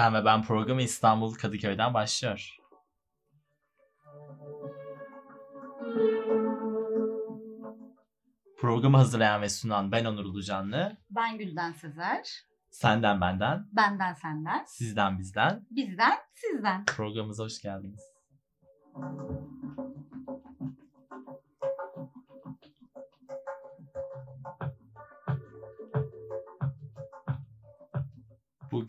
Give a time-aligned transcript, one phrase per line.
[0.00, 2.56] Sen ve Ben programı İstanbul Kadıköy'den başlıyor.
[8.58, 10.96] Programı hazırlayan ve sunan ben Onur Ulucanlı.
[11.10, 12.28] Ben Gülden Sezer.
[12.70, 14.64] Senden benden, Benden senden.
[14.64, 15.66] sizden bizden.
[15.70, 16.84] Bizden sizden.
[16.84, 18.02] Programımıza hoş geldiniz.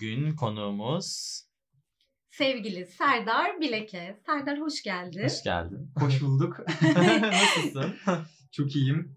[0.02, 1.42] Bugün konuğumuz
[2.32, 4.20] Sevgili Serdar Bileke.
[4.26, 5.24] Serdar hoş geldin.
[5.24, 5.92] hoş geldin.
[6.00, 6.60] Hoş bulduk.
[7.22, 7.96] Nasılsın?
[8.52, 9.16] Çok iyiyim.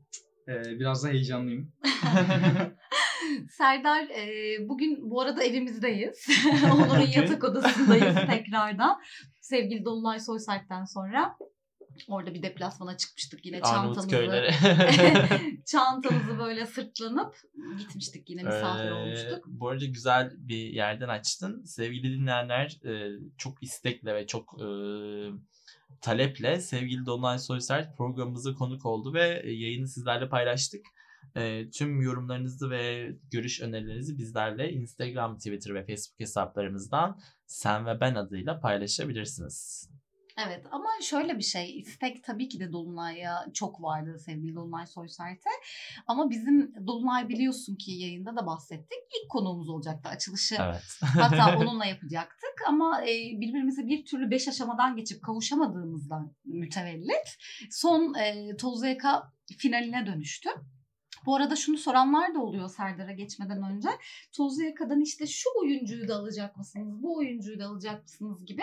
[0.49, 1.73] Ee, biraz da heyecanlıyım.
[3.51, 6.29] Serdar e, bugün bu arada evimizdeyiz.
[6.73, 9.01] Onur'un yatak odasındayız tekrardan.
[9.41, 11.37] Sevgili Dolunay Soysert'ten sonra.
[12.09, 14.09] Orada bir deplasmana çıkmıştık yine çantamızı.
[15.67, 17.37] Çantamızı böyle sırtlanıp
[17.79, 19.45] gitmiştik yine misafir Ee, olmuştuk.
[19.47, 21.65] Bu arada güzel bir yerden açtın.
[21.65, 24.67] Sevgili dinleyenler e, çok istekle ve çok e,
[26.01, 30.87] taleple sevgili Dolunay Soysert programımıza konuk oldu ve e, yayını sizlerle paylaştık.
[31.37, 38.15] E, tüm yorumlarınızı ve görüş önerilerinizi bizlerle Instagram, Twitter ve Facebook hesaplarımızdan sen ve ben
[38.15, 39.89] adıyla paylaşabilirsiniz.
[40.37, 45.51] Evet ama şöyle bir şey istek tabii ki de Dolunay'a çok vardı sevgili Dolunay Soysert'e.
[46.07, 48.99] Ama bizim Dolunay biliyorsun ki yayında da bahsettik.
[48.99, 50.57] İlk konuğumuz olacaktı açılışı.
[50.61, 51.01] Evet.
[51.01, 57.37] Hatta onunla yapacaktık ama e, birbirimize bir türlü beş aşamadan geçip kavuşamadığımızdan mütevellit
[57.71, 60.51] son e, Tozlu Yaka finaline dönüştü.
[61.27, 63.89] Bu arada şunu soranlar da oluyor Serdar'a geçmeden önce.
[64.37, 68.63] Tozlu Yaka'dan işte şu oyuncuyu da alacak mısınız, bu oyuncuyu da alacak mısınız gibi.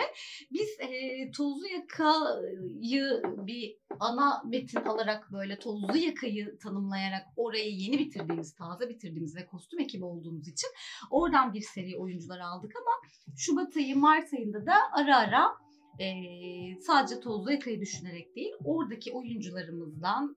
[0.52, 8.54] Biz e, Tozlu Yaka'yı bir ana metin alarak böyle Tozlu Yaka'yı tanımlayarak orayı yeni bitirdiğimiz,
[8.54, 10.68] taze bitirdiğimiz ve kostüm ekibi olduğumuz için
[11.10, 12.90] Oradan bir seri oyuncular aldık ama
[13.36, 15.56] Şubat ayı, Mart ayında da ara ara
[16.00, 20.36] eee, sadece Tozlu Yaka'yı düşünerek değil, oradaki oyuncularımızdan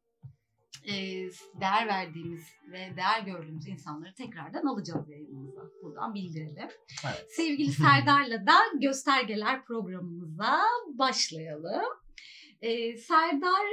[0.84, 1.30] eee,
[1.62, 5.62] değer verdiğimiz ve değer gördüğümüz insanları tekrardan alacağız yayınımıza.
[5.84, 6.70] Buradan bildirelim.
[7.06, 7.26] Evet.
[7.30, 11.86] Sevgili Serdar'la da göstergeler programımıza başlayalım.
[12.62, 13.66] Ee, Serdar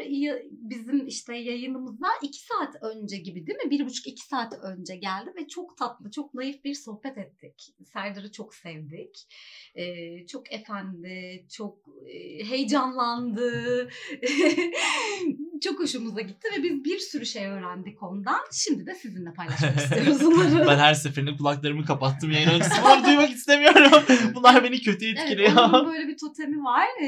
[0.50, 3.70] bizim işte yayınımıza iki saat önce gibi değil mi?
[3.70, 7.75] Bir buçuk iki saat önce geldi ve çok tatlı, çok naif bir sohbet ettik.
[7.93, 9.28] Serdar'ı çok sevdik.
[9.75, 13.88] Ee, çok efendi, çok e, heyecanlandı.
[15.62, 18.41] çok hoşumuza gitti ve biz bir sürü şey öğrendik ondan.
[18.53, 20.66] Şimdi de sizinle paylaşmak istiyoruz bunları.
[20.66, 22.82] ben her seferinde kulaklarımı kapattım yayın öncesi.
[22.82, 24.03] Bunları duymak istemiyorum.
[24.34, 25.50] Bunlar beni kötü etkiliyor.
[25.50, 26.87] Evet, böyle bir totemi var.
[27.03, 27.06] Ee,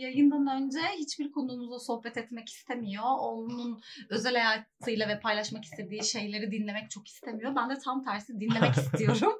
[0.00, 3.04] yayından önce hiçbir konuğumuzla sohbet etmek istemiyor.
[3.18, 3.80] Onun
[4.10, 7.56] özel hayatıyla ve paylaşmak istediği şeyleri dinlemek çok istemiyor.
[7.56, 9.32] Ben de tam tersi dinlemek istiyorum.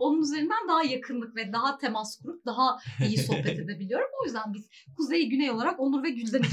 [0.00, 4.08] Onun üzerinden daha yakınlık ve daha temas kurup daha iyi sohbet edebiliyorum.
[4.22, 6.42] O yüzden biz Kuzey Güney olarak Onur ve Gülden.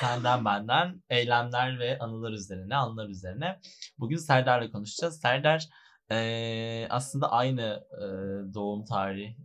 [0.00, 3.60] Senden benden eylemler ve anılar üzerine, anılar üzerine.
[3.98, 5.20] Bugün Serdar'la konuşacağız.
[5.20, 5.68] Serdar
[6.10, 9.36] eee, aslında aynı eee, doğum tarihi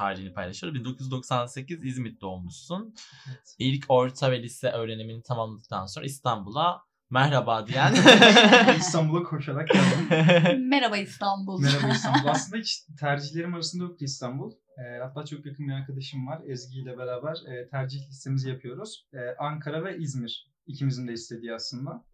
[0.00, 0.74] tarihini paylaşıyor.
[0.74, 2.94] 1998 İzmit doğumlusun.
[3.28, 3.56] Evet.
[3.58, 7.94] İlk orta ve lise öğrenimini tamamladıktan sonra İstanbul'a merhaba diyen.
[8.78, 10.68] İstanbul'a koşarak geldim.
[10.68, 11.60] Merhaba İstanbul.
[11.60, 12.28] Merhaba İstanbul.
[12.30, 14.52] Aslında hiç tercihlerim arasında yoktu İstanbul.
[14.78, 16.42] Ee, hatta çok yakın bir arkadaşım var.
[16.46, 19.06] Ezgi ile beraber e, tercih listemizi yapıyoruz.
[19.12, 20.50] Ee, Ankara ve İzmir.
[20.66, 22.04] ikimizin de istediği aslında.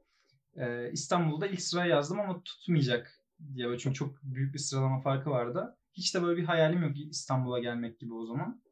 [0.57, 3.21] Ee, İstanbul'da ilk sıraya yazdım ama tutmayacak
[3.55, 3.79] diye.
[3.79, 5.77] Çünkü çok büyük bir sıralama farkı vardı.
[5.97, 8.63] Hiç de böyle bir hayalim yok İstanbul'a gelmek gibi o zaman.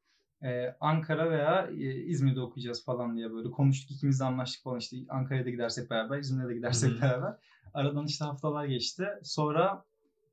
[0.42, 3.90] Ee, Ankara veya e, İzmir'de okuyacağız falan diye böyle konuştuk.
[3.90, 7.02] ikimiz de anlaştık falan işte Ankara'ya da gidersek beraber, İzmir'e de gidersek Hı.
[7.02, 7.34] beraber.
[7.74, 9.06] Aradan işte haftalar geçti.
[9.22, 9.84] Sonra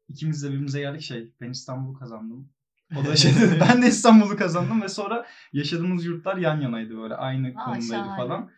[0.09, 2.49] ikimiz de birbirimize geldik şey ben İstanbul'u kazandım.
[2.99, 7.16] O da şey dedi, ben de İstanbul'u kazandım ve sonra yaşadığımız yurtlar yan yanaydı böyle
[7.16, 8.16] aynı Aa, konumdaydı şahane.
[8.16, 8.52] falan.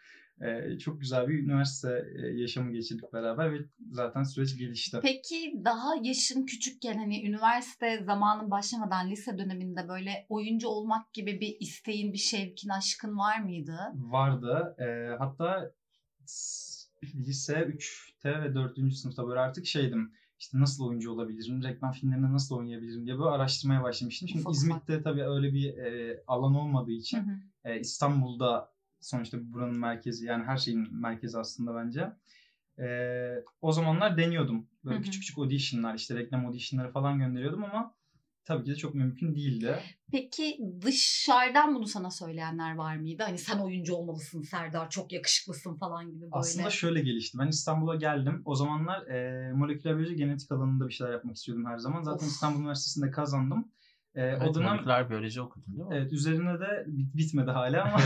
[0.43, 3.57] Ee, çok güzel bir üniversite e, yaşamı geçirdik beraber ve
[3.91, 4.99] zaten süreç gelişti.
[5.01, 11.57] Peki daha yaşın küçükken hani üniversite zamanın başlamadan lise döneminde böyle oyuncu olmak gibi bir
[11.59, 13.77] isteğin, bir şevkin, aşkın var mıydı?
[13.93, 14.75] vardı.
[14.79, 15.71] Ee, hatta
[17.15, 18.93] lise 3'te ve 4.
[18.93, 20.13] sınıfta böyle artık şeydim.
[20.39, 24.27] İşte nasıl oyuncu olabilirim, reklam filmlerinde nasıl oynayabilirim diye böyle araştırmaya başlamıştım.
[24.27, 24.55] Şimdi ufak.
[24.55, 27.71] İzmit'te tabii öyle bir e, alan olmadığı için Hı hı.
[27.71, 28.72] e, İstanbul'da
[29.03, 32.11] sonuçta buranın merkezi yani her şeyin merkezi aslında bence.
[32.79, 32.87] E,
[33.61, 34.67] o zamanlar deniyordum.
[34.85, 37.95] Böyle küçük küçük auditionlar işte reklam auditionları falan gönderiyordum ama
[38.45, 39.79] tabii ki de çok mümkün değildi.
[40.11, 43.23] Peki dışarıdan bunu sana söyleyenler var mıydı?
[43.23, 46.31] Hani sen oyuncu olmalısın Serdar, çok yakışıklısın falan gibi böyle.
[46.31, 47.37] Aslında şöyle gelişti.
[47.39, 48.41] Ben İstanbul'a geldim.
[48.45, 52.01] O zamanlar e, moleküler biyoloji genetik alanında bir şeyler yapmak istiyordum her zaman.
[52.01, 52.31] Zaten Of.
[52.31, 53.71] İstanbul Üniversitesi'nde kazandım.
[54.15, 55.95] E, Evet, o dönem moleküler biyoloji okudun değil mi?
[55.95, 57.97] evet, üzerine de bit- bitmedi hala ama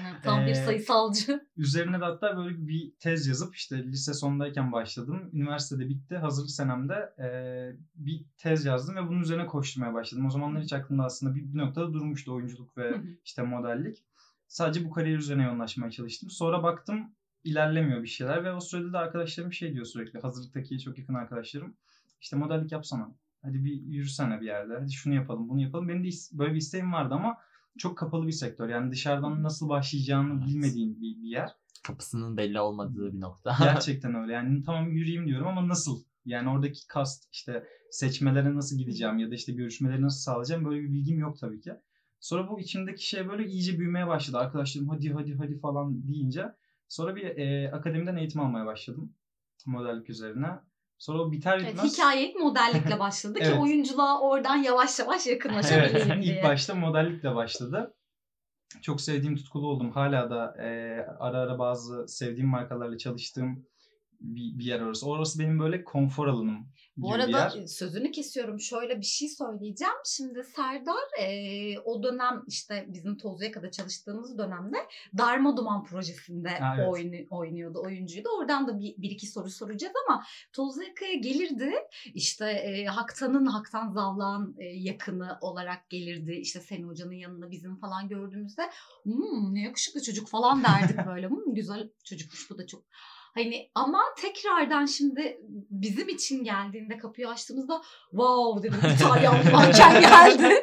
[0.24, 1.46] Tam bir sayısalcı.
[1.56, 5.30] üzerine de hatta böyle bir tez yazıp işte lise sondayken başladım.
[5.32, 6.16] Üniversitede bitti.
[6.16, 7.26] Hazırlık senemde e,
[7.94, 10.26] bir tez yazdım ve bunun üzerine koşturmaya başladım.
[10.26, 12.94] O zamanlar hiç aklımda aslında bir, bir noktada durmuştu oyunculuk ve
[13.24, 14.04] işte modellik.
[14.48, 16.30] Sadece bu kariyer üzerine yoğunlaşmaya çalıştım.
[16.30, 17.12] Sonra baktım
[17.44, 20.20] ilerlemiyor bir şeyler ve o sırada da arkadaşlarım şey diyor sürekli.
[20.20, 21.74] Hazırlıktaki çok yakın arkadaşlarım.
[22.20, 23.10] İşte modellik yapsana.
[23.42, 24.74] Hadi bir yürüsene bir yerde.
[24.80, 25.88] Hadi şunu yapalım, bunu yapalım.
[25.88, 27.38] Benim de böyle bir isteğim vardı ama
[27.78, 28.68] çok kapalı bir sektör.
[28.68, 30.46] Yani dışarıdan nasıl başlayacağını Evet.
[30.48, 31.50] bilmediğim bir, bir yer.
[31.82, 33.56] Kapısının belli olmadığı bir nokta.
[33.62, 34.32] Gerçekten öyle.
[34.32, 36.02] Yani tamam yürüyeyim diyorum ama nasıl?
[36.24, 40.92] Yani oradaki kast işte seçmelere nasıl gideceğim ya da işte görüşmeleri nasıl sağlayacağım böyle bir
[40.92, 41.72] bilgim yok tabii ki.
[42.20, 44.38] Sonra bu içimdeki şey böyle iyice büyümeye başladı.
[44.38, 46.52] Arkadaşlarım hadi hadi hadi falan deyince
[46.88, 49.14] sonra bir e, akademiden eğitim almaya başladım
[49.66, 50.46] modellik üzerine.
[51.00, 53.60] Sonra o biter Evet, bitmez hikaye ilk modellikle başladı ki Evet.
[53.60, 56.36] oyunculuğa oradan yavaş yavaş yakınlaşabileyim Evet, diye.
[56.36, 57.94] ilk başta modellikle başladı.
[58.82, 59.90] Çok sevdiğim, tutkulu oldum.
[59.90, 63.66] Hala da e, ara ara bazı sevdiğim markalarla çalıştığım
[64.20, 65.06] bir, bir yer orası.
[65.06, 67.66] Orası benim böyle konfor alanım Bu arada yer.
[67.66, 68.60] sözünü kesiyorum.
[68.60, 69.94] Şöyle bir şey söyleyeceğim.
[70.06, 74.76] Şimdi Serdar e, o dönem işte bizim Tozuyaka'da çalıştığımız dönemde
[75.18, 76.88] Darma Duman projesinde Ha, evet.
[76.88, 78.28] oyunu- oynuyordu, oyuncuydu.
[78.38, 81.72] Oradan da bir, bir iki soru soracağız ama Tozuyaka'ya gelirdi.
[82.14, 86.32] İşte e, Haktan'ın, Haktan Zavlağ'ın e, yakını olarak gelirdi.
[86.32, 88.62] İşte senin hocanın yanına bizim falan gördüğümüzde
[89.02, 91.28] "Hmm, ne yakışıklı çocuk falan derdik böyle.
[91.28, 92.82] Hmm, güzel çocukmuş bu da çok
[93.34, 95.40] Hani ama tekrardan şimdi
[95.70, 100.62] bizim için geldiğinde kapıyı açtığımızda wow dedim İtalyan manken geldi.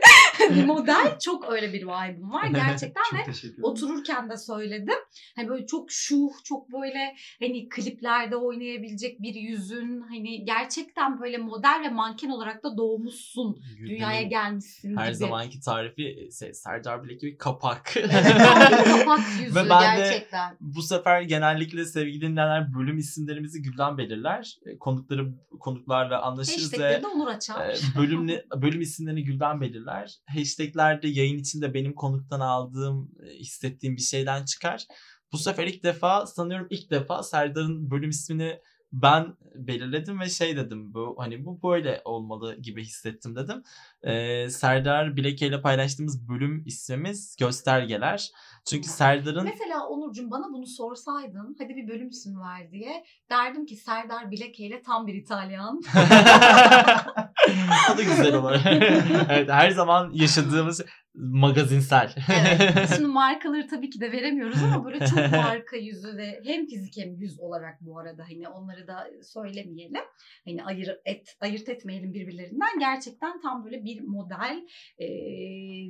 [0.56, 3.22] Bir model çok öyle bir vibe'ım var gerçekten ve
[3.64, 4.96] otururken de söyledim.
[5.36, 11.82] Hani böyle çok şuh, çok böyle hani kliplerde oynayabilecek bir yüzün hani gerçekten böyle model
[11.86, 13.62] ve manken olarak da doğmuşsun.
[13.80, 15.16] Dünyaya Gündemin gelmişsin Her gibi.
[15.16, 17.94] zamanki tarifi e, Serdar Bilek gibi kapak.
[17.98, 18.38] Evet,
[18.86, 20.58] kapak yüzü Ve ben de- gerçekten.
[20.60, 24.58] Bu sefer genellikle sevgili dinleyenler bölüm isimlerimizi gülden belirler.
[24.66, 27.70] E, Konukları konuklarla anlaşırız ve de Onur açar.
[27.70, 30.16] e, bölümle, bölüm isimlerini gülden belirler.
[30.38, 34.88] Hashtaglerde yayın içinde benim konuktan aldığım, e, hissettiğim bir şeyden çıkar.
[35.32, 38.60] Bu sefer ilk defa sanıyorum ilk defa Serdar'ın bölüm ismini
[38.94, 43.64] ben belirledim ve şey dedim bu hani bu böyle olmalı gibi hissettim dedim.
[44.04, 48.32] Ee, Serdar Bileke ile paylaştığımız bölüm ismimiz göstergeler.
[48.66, 53.76] Çünkü Serdar'ın Mesela Onurcuğum bana bunu sorsaydın hadi bir bölüm ismi ver diye derdim ki
[53.76, 55.82] Serdar Bileke ile tam bir İtalyan.
[57.94, 58.56] o da güzel olur.
[59.30, 60.82] evet, her zaman yaşadığımız
[61.18, 62.16] magazinsel.
[62.30, 62.90] evet.
[62.96, 67.16] Şimdi markaları tabii ki de veremiyoruz ama böyle çok marka yüzü ve hem fizik hem
[67.16, 70.04] yüz olarak bu arada hani onları da söylemeyelim.
[70.46, 72.80] Hani ayır et, ayırt etmeyelim birbirlerinden.
[72.80, 74.68] Gerçekten tam böyle bir model
[75.00, 75.08] e,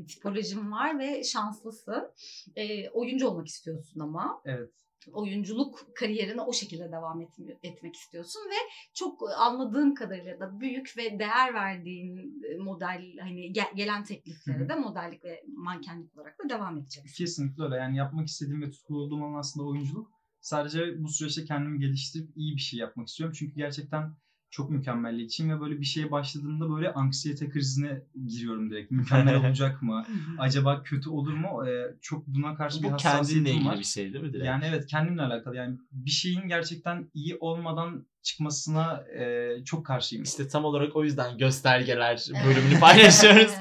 [0.05, 2.11] tipolojim var ve şanslısın.
[2.55, 4.41] E, oyuncu olmak istiyorsun ama.
[4.45, 4.86] Evet.
[5.13, 8.55] Oyunculuk kariyerine o şekilde devam etmi- etmek istiyorsun ve
[8.93, 14.75] çok anladığım kadarıyla da büyük ve değer verdiğin e, model hani ge- gelen tekliflere de
[14.75, 17.23] modellik ve mankenlik olarak da devam edeceksin.
[17.23, 17.75] Kesinlikle öyle.
[17.75, 20.11] Yani yapmak istediğim ve tutkulu olduğum alan aslında oyunculuk.
[20.41, 23.35] Sadece bu süreçte kendimi geliştirip iyi bir şey yapmak istiyorum.
[23.39, 24.15] Çünkü gerçekten
[24.49, 28.91] çok mükemmelliyetçiyim ve böyle bir şeye başladığımda böyle anksiyete krizine giriyorum direkt.
[28.91, 30.05] Mükemmel olacak mı?
[30.37, 31.67] Acaba kötü olur mu?
[31.67, 33.79] Ee, çok buna karşı bir Bu kendinle hassasiyetim ilgili var.
[33.79, 34.45] bir şey değil mi direkt?
[34.47, 35.55] Yani evet kendimle alakalı.
[35.55, 40.23] Yani bir şeyin gerçekten iyi olmadan çıkmasına e, çok karşıyım.
[40.23, 43.51] İşte tam olarak o yüzden göstergeler bölümünü paylaşıyoruz.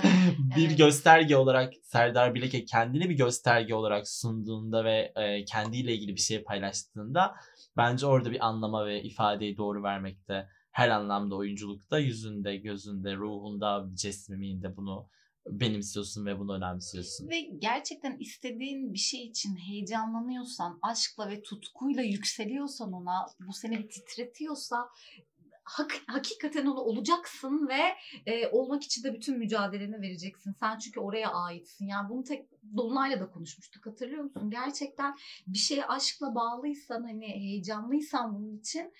[0.56, 0.78] bir Evet.
[0.78, 6.42] gösterge olarak Serdar Bileke kendini bir gösterge olarak sunduğunda ve e, kendiyle ilgili bir şey
[6.42, 7.34] paylaştığında
[7.76, 14.28] bence orada bir anlama ve ifadeyi doğru vermekte her anlamda oyunculukta yüzünde, gözünde, ruhunda, jest
[14.28, 15.08] mimiğinde bunu
[15.46, 17.28] benimsiyorsun ve bunu önemsiyorsun.
[17.28, 23.88] Ve gerçekten istediğin bir şey için heyecanlanıyorsan, aşkla ve tutkuyla yükseliyorsan ona, bu seni bir
[23.88, 24.88] titretiyorsa
[25.66, 27.82] hak- hakikaten onu olacaksın ve
[28.32, 30.52] e, olmak için de bütün mücadeleni vereceksin.
[30.60, 31.86] Sen çünkü oraya aitsin.
[31.86, 34.50] Yani bunu tek Dolunay'la da konuşmuştuk hatırlıyor musun?
[34.50, 35.14] Gerçekten
[35.46, 38.92] bir şeye aşkla bağlıysan hani heyecanlıysan bunun için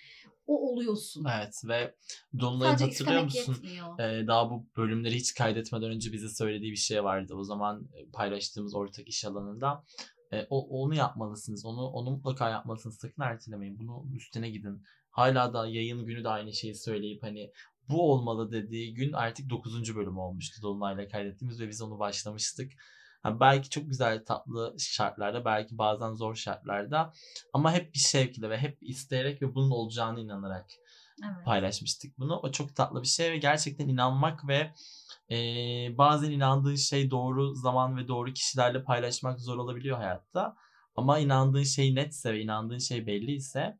[0.47, 1.25] o oluyorsun.
[1.37, 1.95] Evet ve
[2.39, 3.53] Dolunay'ı Sadece hatırlıyor musun?
[3.53, 3.99] yetmiyor.
[3.99, 7.33] Ee, daha bu bölümleri hiç kaydetmeden önce bize söylediği bir şey vardı.
[7.35, 9.83] O zaman e, paylaştığımız ortak iş alanında
[10.31, 11.65] e, o, onu yapmalısınız.
[11.65, 12.97] Onu onu mutlaka yapmalısınız.
[12.97, 13.79] Sakın ertelemeyin.
[13.79, 14.83] Bunu üstüne gidin.
[15.17, 17.51] Hala da yayın günü de aynı şeyi söyleyip hani
[17.89, 19.95] bu olmalı dediği gün artık 9.
[19.95, 22.71] bölüm olmuştu Dolunay'la kaydettiğimiz ve biz onu başlamıştık.
[23.23, 27.13] Ha, belki çok güzel tatlı şartlarda belki bazen zor şartlarda
[27.53, 30.65] ama hep bir şevkle ve hep isteyerek ve bunun olacağını inanarak
[31.23, 31.45] Evet.
[31.45, 32.39] paylaşmıştık bunu.
[32.39, 34.73] O çok tatlı bir şey ve gerçekten inanmak ve
[35.31, 35.37] e,
[35.97, 40.55] bazen inandığın şey doğru zaman ve doğru kişilerle paylaşmak zor olabiliyor hayatta.
[40.95, 43.77] Ama inandığın şey netse ve inandığın şey belliyse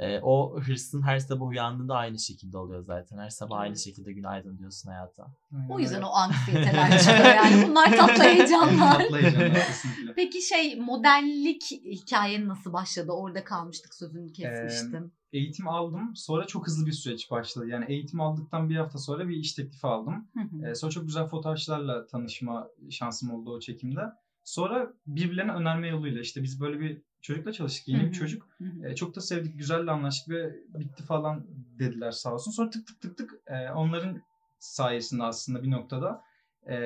[0.00, 3.18] e, o hırsın her sabah uyandığında aynı şekilde oluyor zaten.
[3.18, 5.26] Her sabah aynı şekilde günaydın diyorsun hayata.
[5.54, 7.64] Aynen O yüzden o anksiyeteler çıkıyor yani.
[7.68, 8.98] Bunlar tatlı heyecanlar.
[8.98, 10.14] Tatlı heyecanlar kesinlikle.
[10.14, 13.12] Peki şey modellik hikayen nasıl başladı?
[13.12, 15.12] Orada kalmıştık sözünü kesmiştim.
[15.32, 16.12] Eğitim aldım.
[16.16, 17.66] Sonra çok hızlı bir süreç başladı.
[17.68, 20.28] Yani eğitim aldıktan bir hafta sonra bir iş teklifi aldım.
[20.66, 24.00] Ee, sonra çok güzel fotoğrafçılarla tanışma şansım oldu o çekimde.
[24.44, 27.88] Sonra birbirlerine önerme yoluyla işte biz böyle bir çocukla çalıştık.
[27.88, 28.48] Yeni bir çocuk.
[28.84, 31.46] E, çok da sevdik, güzel de anlaştık ve bitti falan
[31.78, 32.50] dediler sağ olsun.
[32.50, 34.22] Sonra tık tık tık tık e, onların
[34.58, 36.22] sayesinde aslında bir noktada
[36.68, 36.76] e,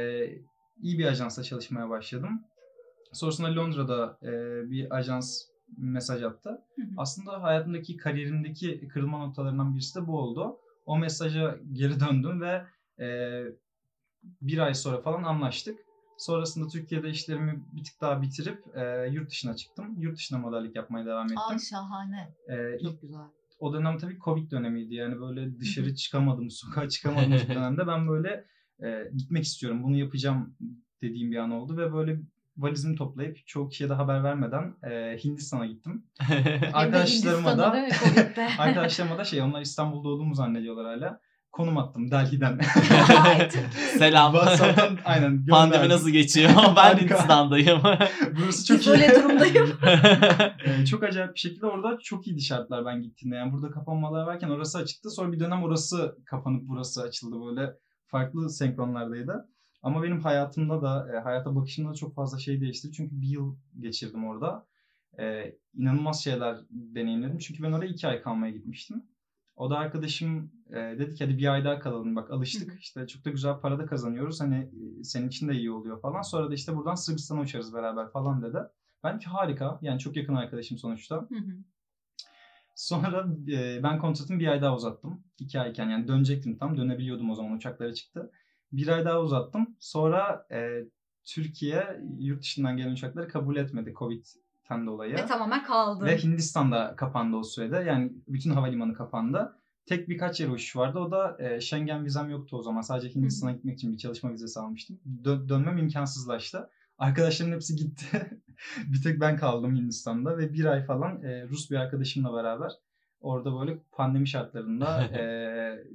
[0.83, 2.45] iyi bir ajansla çalışmaya başladım.
[3.13, 4.31] Sonrasında Londra'da e,
[4.71, 5.43] bir ajans
[5.77, 6.51] mesaj attı.
[6.51, 6.87] Hı hı.
[6.97, 10.59] Aslında hayatımdaki, kariyerimdeki kırılma noktalarından birisi de bu oldu.
[10.87, 12.65] O mesaja geri döndüm ve
[12.99, 13.41] e,
[14.43, 15.79] bir ay sonra falan anlaştık.
[16.25, 19.95] Sonrasında Türkiye'de işlerimi bir tık daha bitirip e, yurt dışına çıktım.
[19.99, 21.39] Yurt dışına modellik yapmaya devam ettim.
[21.39, 22.35] Aa şahane.
[22.49, 23.21] E, ilk Çok güzel.
[23.59, 24.95] o dönem tabii Covid dönemiydi.
[24.95, 27.87] Yani böyle dışarı çıkamadım, sokağa çıkamadım o dönemde.
[27.87, 28.45] Ben böyle
[28.85, 30.57] e, gitmek istiyorum, bunu yapacağım
[31.03, 32.21] dediğim bir an oldu ve böyle
[32.57, 36.05] valizimi toplayıp çoğu kişiye de haber vermeden e, Hindistan'a gittim.
[36.73, 37.73] Arkadaşlarıma da
[38.59, 41.21] arkadaşlarıma da şey onlar İstanbul'da olduğumu zannediyorlar hala.
[41.55, 42.59] Konum attım Delhi'den.
[43.99, 44.33] Selam.
[44.33, 45.91] WhatsApp'tan aynen Pandemi gönderdim.
[45.91, 46.51] nasıl geçiyor?
[46.77, 46.99] ben.
[46.99, 47.81] Hindistan'dayım.
[48.37, 48.81] Burası çok iyi.
[48.81, 49.79] İzole durumdayım.
[50.67, 53.37] Ee, çok acayip bir şekilde orada çok iyiydi şartlar ben gittiğimde.
[53.37, 55.11] Yani burada kapanmalar varken orası açıktı.
[55.11, 57.37] Sonra bir dönem orası kapanıp burası açıldı.
[57.47, 57.73] Böyle
[58.07, 59.49] farklı senkronlardaydı.
[59.83, 62.93] Ama benim hayatımda da, e, hayata bakışımda da çok fazla şey değişti.
[62.93, 64.67] Çünkü bir yıl geçirdim orada.
[65.19, 67.39] E, inanılmaz şeyler deneyimledim.
[67.39, 69.03] Çünkü ben oraya iki ay kalmaya gitmiştim.
[69.57, 72.73] O da arkadaşım e, dedi ki hadi bir ay daha kalalım bak alıştık.
[72.73, 72.79] Hı.
[72.79, 74.41] İşte çok da güzel para da kazanıyoruz.
[74.41, 74.71] Hani
[75.01, 76.23] e, senin için de iyi oluyor falan.
[76.23, 78.59] Sonra da işte buradan Sırbistan'a uçarız beraber falan dedi.
[79.05, 79.79] Ben ki harika.
[79.83, 81.17] Yani çok yakın arkadaşım sonuçta.
[81.17, 81.57] Hı hı.
[82.75, 85.25] Sonra e, ben kontratımı bir ay daha uzattım.
[85.39, 86.77] İki ayken yani dönecektim tam.
[86.77, 88.31] Dönebiliyordum o zaman uçaklara çıktı.
[88.73, 89.77] Bir ay daha uzattım.
[89.81, 90.85] Sonra e,
[91.25, 93.93] Türkiye yurt dışından gelen uçakları kabul etmedi
[94.69, 95.15] Covid'den dolayı.
[95.15, 96.05] Ve tamamen kaldı.
[96.05, 97.77] Ve Hindistan'da kapandı o sürede.
[97.77, 99.59] Yani bütün havalimanı kapandı.
[99.87, 100.99] Tek birkaç yer uçuş vardı.
[100.99, 102.81] O da e, Schengen vizem yoktu o zaman.
[102.81, 105.01] Sadece Hindistan'a gitmek için bir çalışma vizesi almıştım.
[105.23, 106.71] Dö- dönmem imkansızlaştı.
[106.99, 108.41] Arkadaşlarımın hepsi gitti.
[108.87, 112.73] bir tek ben kaldım Hindistan'da ve bir ay falan e, Rus bir arkadaşımla beraber
[113.25, 115.23] orada böyle pandemi şartlarında e,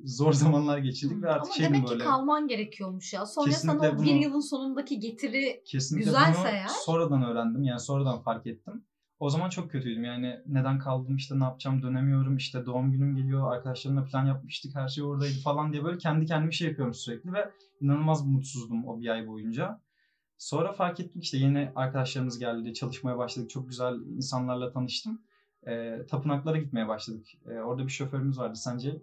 [0.04, 3.26] zor zamanlar geçirdik ve artık Ama şeydim demek böyle ki kalman gerekiyormuş ya.
[3.26, 7.64] Sonra Kesinlikle sana o bir bunu- yılın sonundaki getiri Kesinlikle Güzelse bunu eğer- sonradan öğrendim.
[7.64, 8.84] Yani sonradan fark ettim.
[9.20, 10.04] O zaman çok kötüydüm.
[10.04, 14.88] Yani neden kaldım işte ne yapacağım dönemiyorum işte doğum günüm geliyor arkadaşlarımla plan yapmıştık her
[14.88, 17.50] şey oradaydı falan diye böyle kendi kendime şey yapıyorum sürekli ve
[17.82, 19.82] inanılmaz mutsuzdum o bir ay boyunca.
[20.38, 25.22] Sonra fark ettim işte yeni arkadaşlarımız geldi çalışmaya başladık çok güzel insanlarla tanıştım.
[25.68, 27.26] Ee, tapınaklara gitmeye başladık.
[27.50, 28.96] Ee, orada bir şoförümüz vardı sence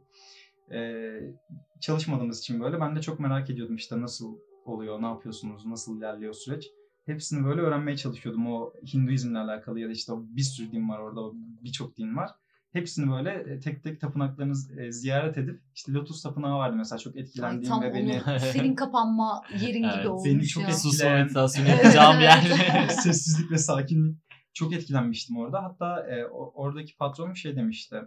[1.81, 6.35] çalışmadığımız için böyle ben de çok merak ediyordum işte nasıl oluyor, ne yapıyorsunuz, nasıl ilerliyor
[6.35, 6.67] süreç.
[7.07, 8.47] Hepsini böyle öğrenmeye çalışıyordum.
[8.53, 11.21] O Hinduizmle alakalı ya da işte o bir sürü din var orada,
[11.65, 12.31] birçok din var.
[12.73, 17.17] Hepsini böyle e, tek tek tapınaklarını e, ziyaret edip işte Lotus Tapınağı vardı mesela çok
[17.17, 18.21] etkilendiğim tam ve beni
[18.53, 20.69] senin kapanma yerin Evet, gibi olmuş beni çok ya.
[20.69, 22.89] Etkileyen- meditasyonu Evet, yapacağım yer.
[22.89, 24.17] sessizlik ve sakinlik
[24.57, 25.65] çok etkilenmiştim orada.
[25.65, 28.03] Hatta e, oradaki patronum şey demişti.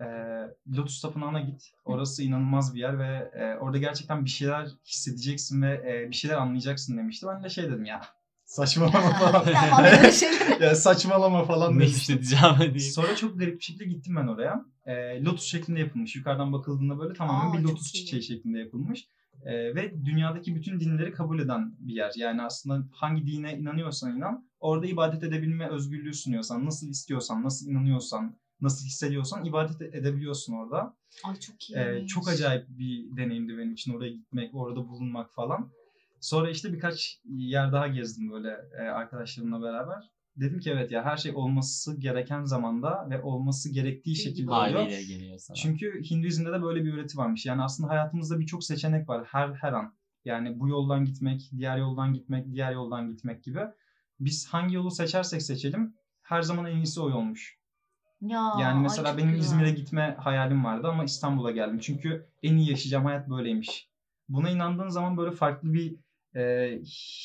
[0.00, 0.06] E,
[0.76, 1.72] Lotus Tapınağı'na git.
[1.84, 6.36] Orası inanılmaz bir yer ve e, orada gerçekten bir şeyler hissedeceksin ve e, bir şeyler
[6.36, 7.26] anlayacaksın demişti.
[7.28, 8.00] Ben de şey dedim ya
[8.44, 9.44] saçmalama falan.
[10.10, 10.62] Şeyleri.
[10.64, 12.80] ya saçmalama falan ne hissedeceğim diyeyim.
[12.80, 14.64] Sonra çok garip bir şekilde gittim ben oraya.
[14.86, 16.16] E, lotus şeklinde yapılmış.
[16.16, 17.98] Yukarıdan bakıldığında böyle tamamen Aa, bir lotus iyi.
[17.98, 19.08] çiçeği şeklinde yapılmış.
[19.44, 22.12] E, ve dünyadaki bütün dinleri kabul eden bir yer.
[22.16, 28.36] Yani aslında hangi dine inanıyorsan inan, orada ibadet edebilme özgürlüğü sunuyorsan, nasıl istiyorsan, nasıl inanıyorsan,
[28.60, 30.96] nasıl hissediyorsan ibadet edebiliyorsun orada.
[31.24, 31.78] Ay çok iyi.
[31.78, 35.70] Ee, çok acayip bir deneyimdi benim için oraya gitmek, orada bulunmak falan.
[36.20, 40.10] Sonra işte birkaç yer daha gezdim böyle e, arkadaşlarımla beraber.
[40.36, 44.88] Dedim ki evet ya her şey olması gereken zamanda ve olması gerektiği şekilde oluyor.
[44.88, 45.54] Geliyor sana.
[45.54, 47.46] Çünkü Hinduizm'de de böyle bir öğreti varmış.
[47.46, 49.94] Yani aslında hayatımızda birçok seçenek var her her an.
[50.24, 53.60] Yani bu yoldan gitmek, diğer yoldan gitmek, diğer yoldan gitmek gibi.
[54.20, 57.58] Biz hangi yolu seçersek seçelim her zaman en iyisi o yolmuş.
[58.20, 59.34] Ya, Yani mesela benim.
[59.34, 61.78] İzmir'e gitme hayalim vardı ama İstanbul'a geldim.
[61.78, 63.88] Çünkü en iyi yaşayacağım hayat böyleymiş.
[64.28, 65.96] Buna inandığın zaman böyle farklı bir
[66.34, 66.72] e,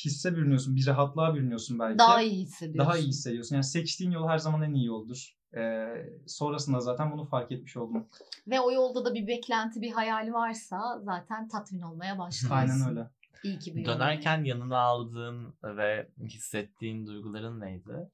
[0.04, 0.76] hisse bürünüyorsun.
[0.76, 1.98] Bir rahatlığa bürünüyorsun belki.
[1.98, 2.78] daha iyi hissediyorsun.
[2.78, 3.54] Daha iyi hissediyorsun.
[3.54, 5.36] Yani seçtiğin yol her zaman en iyi yoldur.
[5.56, 5.86] E,
[6.26, 8.08] sonrasında zaten bunu fark etmiş oldum.
[8.46, 12.56] Ve o yolda da bir beklenti, bir hayali varsa zaten tatmin olmaya başlıyorsun.
[12.56, 13.10] Aynen öyle.
[13.44, 18.10] İyi ki bir Dönerken yanına aldığın ve hissettiğin duyguların neydi?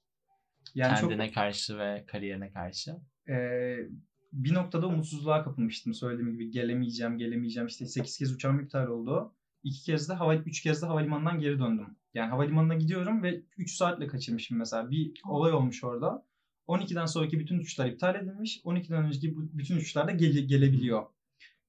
[0.74, 2.96] Yani çok Kendine karşı ve kariyerine karşı.
[3.28, 3.76] Ee,
[4.32, 5.94] bir noktada umutsuzluğa kapılmıştım.
[5.94, 7.66] Söylediğim gibi gelemeyeceğim, gelemeyeceğim.
[7.66, 9.34] İşte 8 kez uçağım iptal oldu.
[9.62, 11.96] 2 kez de hava 3 kez de havalimanından geri döndüm.
[12.14, 14.90] Yani havalimanına gidiyorum ve 3 saatle kaçırmışım mesela.
[14.90, 16.26] Bir olay olmuş orada.
[16.68, 18.60] 12'den sonraki bütün uçuşlar iptal edilmiş.
[18.64, 21.06] 12'den önceki bütün uçuşlar da gele- gelebiliyor.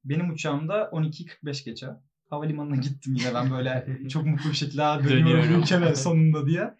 [0.03, 1.87] Benim uçağım da 12.45 geçe.
[2.29, 6.73] Havalimanına gittim yine ben böyle çok mutlu bir şekilde "Aa, dönüyorum Dönüyorum." ülkeme sonunda diye.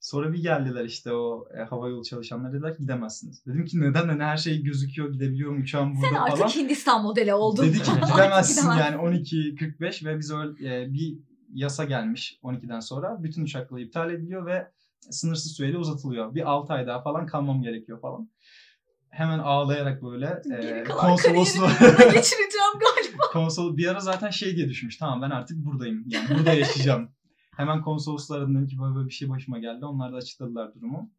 [0.00, 3.46] Sonra bir geldiler işte o e, hava yolu çalışanları dediler ki gidemezsiniz.
[3.46, 6.50] Dedim ki neden hani her şey gözüküyor gidebiliyorum uçağım burada Sen artık falan.
[6.50, 7.64] Hindistan modeli oldun.
[7.64, 11.18] Dedi ki Artık gidemezsin yani 12.45 ve biz öyle e, bir
[11.54, 13.22] yasa gelmiş 12'den sonra.
[13.22, 14.70] Bütün uçaklar iptal ediliyor ve
[15.10, 16.34] sınırsız süreyle uzatılıyor.
[16.34, 18.28] Bir 6 ay daha falan kalmam gerekiyor falan.
[19.14, 23.22] Hemen ağlayarak böyle e, burada geçireceğim galiba.
[23.32, 24.96] konsol bir ara zaten şey diye düşünmüş.
[24.96, 26.04] Tamam ben artık buradayım.
[26.06, 27.08] Yani burada yaşayacağım.
[27.56, 29.84] Hemen konsolosluğa aradım dedim ki böyle, böyle bir şey başıma geldi.
[29.84, 31.10] Onlar da açıkladılar durumu.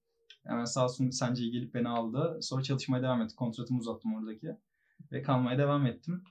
[0.48, 2.40] Hemen sağ olsun Sence'yi gelip beni aldı.
[2.42, 3.38] Sonra çalışmaya devam ettik.
[3.38, 4.58] Kontratımı uzattım oradaki.
[5.12, 6.24] Ve kalmaya devam ettim.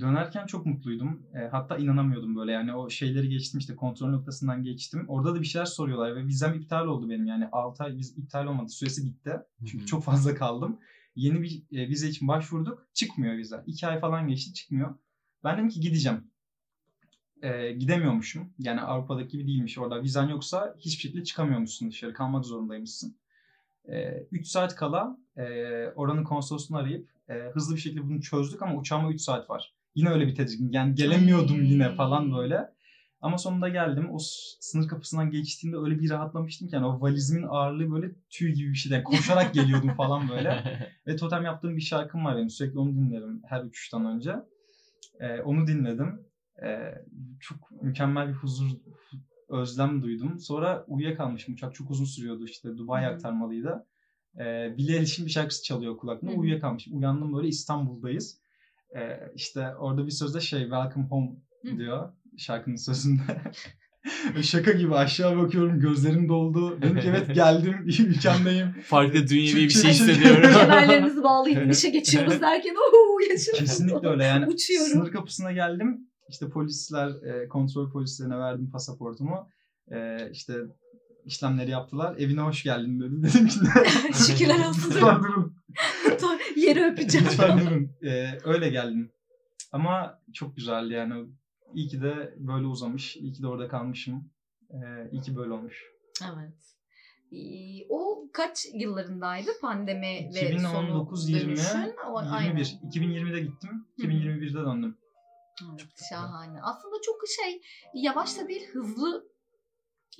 [0.00, 1.22] Dönerken çok mutluydum.
[1.34, 2.52] E, hatta inanamıyordum böyle.
[2.52, 5.04] Yani o şeyleri geçtim işte kontrol noktasından geçtim.
[5.08, 7.26] Orada da bir şeyler soruyorlar ve vizem iptal oldu benim.
[7.26, 8.68] Yani 6 ay viz iptal olmadı.
[8.68, 9.32] Süresi bitti.
[9.66, 10.78] Çünkü çok fazla kaldım.
[11.18, 12.86] Yeni bir e, vize için başvurduk.
[12.94, 13.62] Çıkmıyor vize.
[13.66, 14.94] 2 ay falan geçti çıkmıyor.
[15.44, 16.24] Ben dedim ki gideceğim.
[17.42, 18.52] E, gidemiyormuşum.
[18.58, 19.78] Yani Avrupa'daki gibi değilmiş.
[19.78, 22.12] Orada vizen yoksa hiçbir şekilde çıkamıyormuşsun dışarı.
[22.12, 23.16] Kalmak zorundaymışsın.
[24.32, 25.42] 3 saat kala e,
[25.96, 29.74] oranın konsolosunu arayıp e, hızlı bir şekilde bunu çözdük ama uçağıma 3 saat var.
[29.94, 30.72] Yine öyle bir tedirgin.
[30.72, 32.72] Yani gelemiyordum yine falan böyle.
[33.20, 34.08] Ama sonunda geldim.
[34.12, 34.18] O
[34.60, 38.76] sınır kapısından geçtiğimde öyle bir rahatlamıştım ki yani o valizimin ağırlığı böyle tüy gibi bir
[38.76, 40.80] şeyden koşarak geliyordum falan böyle.
[41.06, 42.50] Ve totem yaptığım bir şarkım var benim.
[42.50, 44.36] Sürekli onu dinlerim her uçuştan önce.
[45.20, 46.20] Ee, onu dinledim.
[46.62, 46.94] Ee,
[47.40, 48.70] çok mükemmel bir huzur,
[49.48, 50.38] özlem duydum.
[50.40, 51.54] Sonra uyuyakalmışım.
[51.54, 52.76] Uçak çok uzun sürüyordu işte.
[52.78, 53.86] Dubai aktarmalıydı.
[54.38, 56.30] Ee, Billie Eilish'in bir şarkısı çalıyor hı.
[56.30, 56.98] Uyuyakalmışım.
[56.98, 58.40] Uyandım böyle İstanbul'dayız.
[58.96, 61.30] Ee, işte orada bir sözde şey Welcome Home
[61.78, 63.22] diyor şarkının sözünde.
[64.42, 66.82] Şaka gibi aşağı bakıyorum gözlerim doldu.
[66.82, 68.74] Dedim ki evet geldim ülkemdeyim.
[68.84, 70.50] Farklı dünyevi bir şey hissediyorum.
[70.52, 73.64] Kemerlerimizi bağlayıp işe geçiyoruz derken ooo yaşıyorum.
[73.64, 74.46] Kesinlikle öyle yani.
[74.46, 74.88] Uçuyorum.
[74.88, 76.00] Sınır kapısına geldim.
[76.28, 79.48] İşte polisler, e, kontrol polislerine verdim pasaportumu.
[79.92, 80.54] E, işte
[81.24, 82.16] işlemleri yaptılar.
[82.18, 83.22] Evine hoş geldin dedi.
[83.22, 83.58] Dedim ki
[84.26, 84.90] Şükürler olsun.
[84.90, 85.52] Lütfen durun.
[86.56, 87.26] Yeri öpeceğim.
[87.30, 87.90] Lütfen durun.
[88.02, 89.10] E, öyle geldim.
[89.72, 91.14] Ama çok güzeldi yani.
[91.74, 93.16] İyi ki de böyle uzamış.
[93.16, 94.30] İyi ki de orada kalmışım.
[94.70, 94.76] E,
[95.12, 95.92] iyi ki böyle olmuş.
[96.24, 96.68] Evet.
[97.32, 101.94] Ee, O kaç yıllarındaydı pandemi ve 2019 sonu 20 dönüşün?
[102.10, 102.56] O, aynen.
[102.56, 102.64] 21.
[102.66, 103.86] 2020'de gittim.
[104.00, 104.10] Hı hı.
[104.10, 104.96] 2021'de döndüm.
[105.70, 106.62] Evet, şahane.
[106.62, 107.60] Aslında çok şey
[107.94, 109.28] yavaş da değil hızlı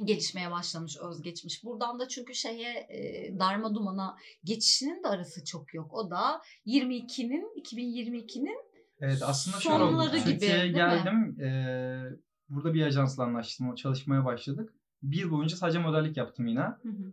[0.05, 1.65] gelişmeye başlamış özgeçmiş.
[1.65, 5.95] Buradan da çünkü şeye e, darma dumana geçişinin de arası çok yok.
[5.95, 8.59] O da 22'nin 2022'nin
[9.01, 10.17] Evet aslında şöyle oldu.
[10.17, 11.41] Gibi, Türkiye'ye geldim.
[11.41, 12.05] Ee,
[12.49, 13.75] burada bir ajansla anlaştım.
[13.75, 14.73] Çalışmaya başladık.
[15.03, 16.67] Bir yıl boyunca sadece modellik yaptım yine.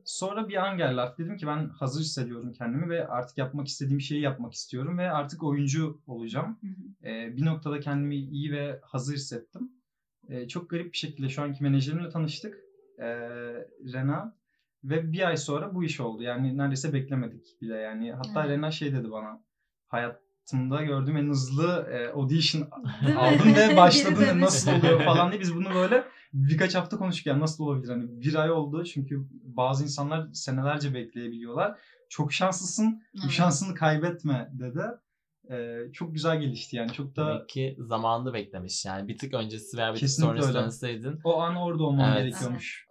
[0.05, 4.01] Sonra bir an geldi artık dedim ki ben hazır hissediyorum kendimi ve artık yapmak istediğim
[4.01, 6.59] şeyi yapmak istiyorum ve artık oyuncu olacağım.
[7.03, 9.71] Ee, bir noktada kendimi iyi ve hazır hissettim.
[10.29, 12.57] Ee, çok garip bir şekilde şu anki menajerimle tanıştık.
[12.99, 13.05] Ee,
[13.93, 14.35] Rena.
[14.83, 16.23] Ve bir ay sonra bu iş oldu.
[16.23, 18.13] Yani neredeyse beklemedik bile yani.
[18.13, 18.49] Hatta Evet.
[18.49, 19.43] Rena şey dedi bana.
[20.51, 22.69] Hayatımda gördüğüm en hızlı e, audition
[23.05, 23.19] Değil mi?
[23.21, 24.41] aldın ve dönüş.
[24.41, 26.03] nasıl oluyor falan diye biz bunu böyle
[26.33, 31.79] birkaç hafta konuştuk yani nasıl olabilir hani bir ay oldu çünkü bazı insanlar senelerce bekleyebiliyorlar.
[32.09, 33.31] Çok şanslısın bu Evet.
[33.31, 34.81] şansını kaybetme dedi.
[35.51, 39.07] Ee, çok güzel gelişti yani çok da Demek ki zamanını beklemiş yani.
[39.07, 42.23] Bir tık öncesi veya bir tık sonrası dönseydin o an orada olman Evet.
[42.23, 42.87] gerekiyormuş.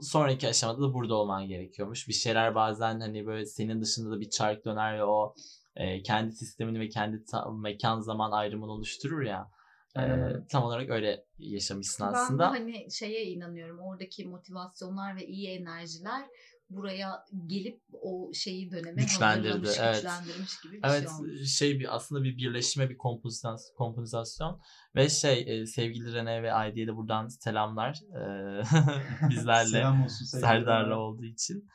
[0.00, 2.08] sonraki aşamada da burada olman gerekiyormuş.
[2.08, 5.34] Bir şeyler bazen hani böyle senin dışında da bir çark döner ve o
[5.76, 9.50] e, kendi sistemini ve kendi ta- mekan zaman ayrımını oluşturur ya.
[9.96, 12.50] E, Aynen tam olarak öyle yaşamışsın Ben aslında.
[12.50, 13.78] hani şeye inanıyorum.
[13.80, 16.24] Oradaki motivasyonlar ve iyi enerjiler
[16.70, 19.94] buraya gelip o şeyi döneme Güçlendirdi, evet.
[19.94, 21.48] güçlendirmiş gibi bir Evet şey olmuş.
[21.50, 24.60] şey bir aslında bir birleşme bir kompozisyon, kompozisyon
[24.96, 28.20] ve şey e, sevgili Rene ve Aydi'ye de buradan selamlar e,
[29.30, 31.68] bizlerle Selam olsun Serdar'la olduğu için.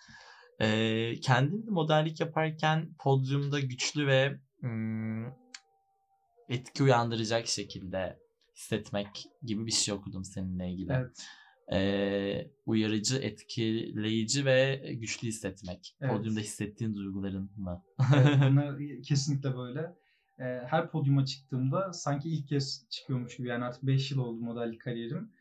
[1.21, 5.25] Kendin de modellik yaparken podyumda güçlü ve hmm,
[6.49, 8.19] etki uyandıracak şekilde
[8.55, 10.93] hissetmek gibi bir şey okudum seninle ilgili.
[10.93, 11.25] Evet.
[11.73, 15.95] Ee, uyarıcı, etkileyici ve güçlü hissetmek.
[16.01, 16.13] Evet.
[16.13, 17.83] Podyumda hissettiğin duyguların mı?
[18.15, 19.95] Evet, bunlar kesinlikle böyle.
[20.39, 23.47] Ee, Her podyuma çıktığımda sanki ilk kez çıkıyormuş gibi.
[23.47, 25.31] Yani artık 5 yıl oldu modellik kariyerim.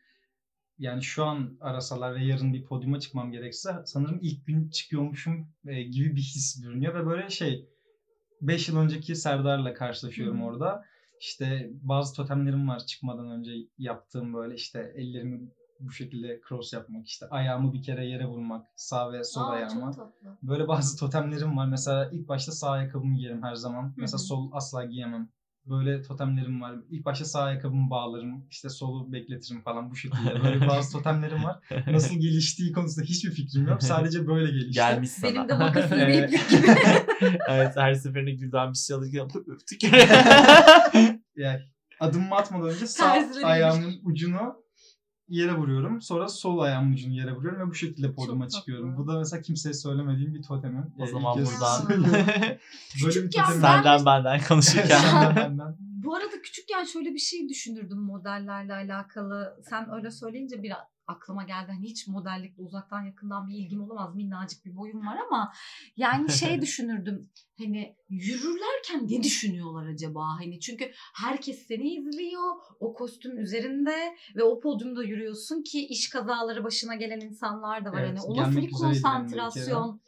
[0.81, 5.83] Yani şu an arasalar ve yarın bir podyuma çıkmam gerekse sanırım ilk gün çıkıyormuşum e,
[5.83, 7.69] gibi bir his bürünüyor ve böyle şey
[8.41, 10.47] 5 yıl önceki Serdar'la karşılaşıyorum Hı hı.
[10.47, 10.85] orada.
[11.19, 17.29] İşte bazı totemlerim var çıkmadan önce yaptığım böyle işte ellerimi bu şekilde cross yapmak, işte
[17.29, 20.13] ayağımı bir kere yere vurmak, sağ ve sol Aa, ayağıma.
[20.43, 21.67] Böyle bazı totemlerim var.
[21.67, 23.93] Mesela ilk başta sağ ayakkabımı giyerim her zaman.
[23.97, 25.29] Mesela sol asla giyemem.
[25.65, 26.75] Böyle totemlerim var.
[26.89, 28.45] İlk başta sağ ayakkabımı bağlarım.
[28.49, 30.43] işte solu bekletirim falan bu şekilde.
[30.43, 31.59] Böyle bazı totemlerim var.
[31.87, 33.83] Nasıl geliştiği konusunda hiçbir fikrim yok.
[33.83, 34.71] Sadece böyle gelişti.
[34.71, 35.49] Gelmiş sana.
[35.49, 36.67] Benim de iplik gibi.
[37.49, 39.81] evet her seferinde Gülden bir şey alırken öptük.
[41.35, 41.59] Yani
[41.99, 44.55] adımımı atmadan önce sağ ayağımın ucunu
[45.31, 46.01] yere vuruyorum.
[46.01, 48.97] Sonra sol ayağımın ucunu yere vuruyorum ve bu şekilde podyuma çıkıyorum.
[48.97, 50.93] Bu da mesela kimseye söylemediğim bir totemim.
[50.99, 51.89] o Ee, zaman ilk buradan.
[53.05, 53.61] Böyle bir totemim.
[53.61, 54.99] senden benden konuşurken.
[54.99, 55.75] Senden benden.
[55.79, 59.57] Bu arada küçükken şöyle bir şey düşünürdüm modellerle alakalı.
[59.69, 60.71] Sen öyle söyleyince bir
[61.11, 61.71] aklıma geldi.
[61.71, 64.15] Hani hiç modellikle uzaktan yakından bir ilgim olamaz.
[64.15, 65.53] Minnacık bir boyum var ama
[65.97, 67.29] yani şey düşünürdüm.
[67.57, 70.23] Hani yürürlerken ne düşünüyorlar acaba?
[70.39, 72.55] Hani çünkü herkes seni izliyor.
[72.79, 78.01] O kostüm üzerinde ve o podyumda yürüyorsun ki iş kazaları başına gelen insanlar da var.
[78.01, 80.01] Evet, hani de bir konsantrasyon.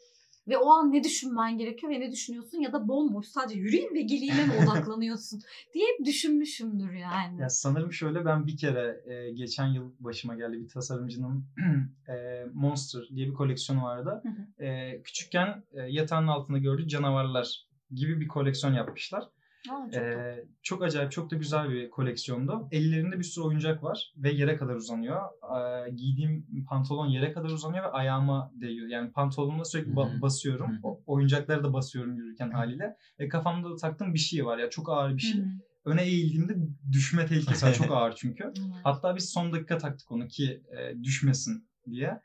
[0.48, 4.02] Ve o an ne düşünmen gerekiyor ve ne düşünüyorsun ya da bomboş sadece yürüyeyim ve
[4.02, 5.40] geleyime mi odaklanıyorsun
[5.74, 7.40] diye hep düşünmüşümdür yani.
[7.40, 11.44] Ya sanırım şöyle ben bir kere e, geçen yıl başıma geldi bir tasarımcının
[12.08, 14.22] e, Monster diye bir koleksiyonu vardı.
[14.58, 19.24] E, küçükken e, yatağın altında gördüğü canavarlar gibi bir koleksiyon yapmışlar.
[19.70, 20.08] Aa, çok tatlı.
[20.18, 22.68] Ee, çok acayip, çok da güzel bir koleksiyondu.
[22.70, 25.20] Ellerinde bir sürü oyuncak var ve yere kadar uzanıyor.
[25.56, 28.88] Ee, giydiğim pantolon yere kadar uzanıyor ve ayağıma değiyor.
[28.88, 30.70] Yani pantolonuna sürekli ba- basıyorum.
[30.82, 32.96] O- oyuncakları da basıyorum yürürken haliyle.
[33.20, 35.40] Ve kafamda da taktığım bir şey var ya çok ağır bir şey.
[35.84, 36.56] Öne eğildiğimde
[36.92, 37.70] düşme tehlikesi var.
[37.88, 38.52] Çok ağır çünkü.
[38.84, 42.20] Hatta biz son dakika taktık onu ki e, düşmesin diye.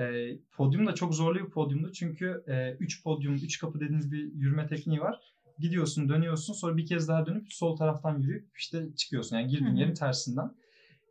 [0.00, 2.44] E, podyum da çok zorlu bir podyumdu çünkü
[2.80, 5.33] 3 podyum, 3 kapı dediğiniz bir yürüme tekniği var.
[5.58, 9.36] Gidiyorsun, dönüyorsun, sonra bir kez daha dönüp sol taraftan yürüyüp işte çıkıyorsun.
[9.36, 10.54] Yani girdiğin yerin tersinden.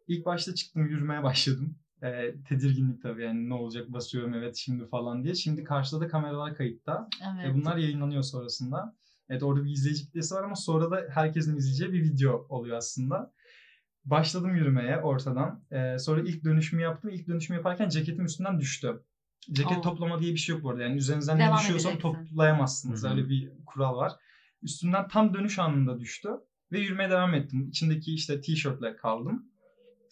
[0.07, 1.75] İlk başta çıktım, yürümeye başladım.
[2.01, 5.35] E, tedirginlik tabii yani ne olacak basıyorum evet şimdi falan diye.
[5.35, 7.07] Şimdi karşıda da kameralar kayıtta.
[7.33, 7.49] Evet.
[7.49, 8.95] Ve bunlar yayınlanıyor sonrasında.
[9.29, 13.33] Evet orada bir izleyici kitlesi var ama sonra da herkesin izleyeceği bir video oluyor aslında.
[14.05, 15.63] Başladım yürümeye ortadan.
[15.71, 17.09] Ee, sonra ilk dönüşümü yaptım.
[17.09, 19.03] İlk dönüşümü yaparken ceketim üstünden düştü.
[19.51, 19.81] Ceket Aa.
[19.81, 20.81] toplama diye bir şey yok bu arada.
[20.81, 22.25] Yani üzerinizden ne Devam düşüyorsa onu edeceksin.
[22.25, 23.03] toplayamazsınız.
[23.03, 23.11] Hı hı.
[23.11, 24.11] Öyle bir kural var.
[24.63, 26.29] Üstünden tam dönüş anında düştü.
[26.71, 27.67] Ve yürümeye devam ettim.
[27.69, 29.45] İçindeki işte tişörtle kaldım.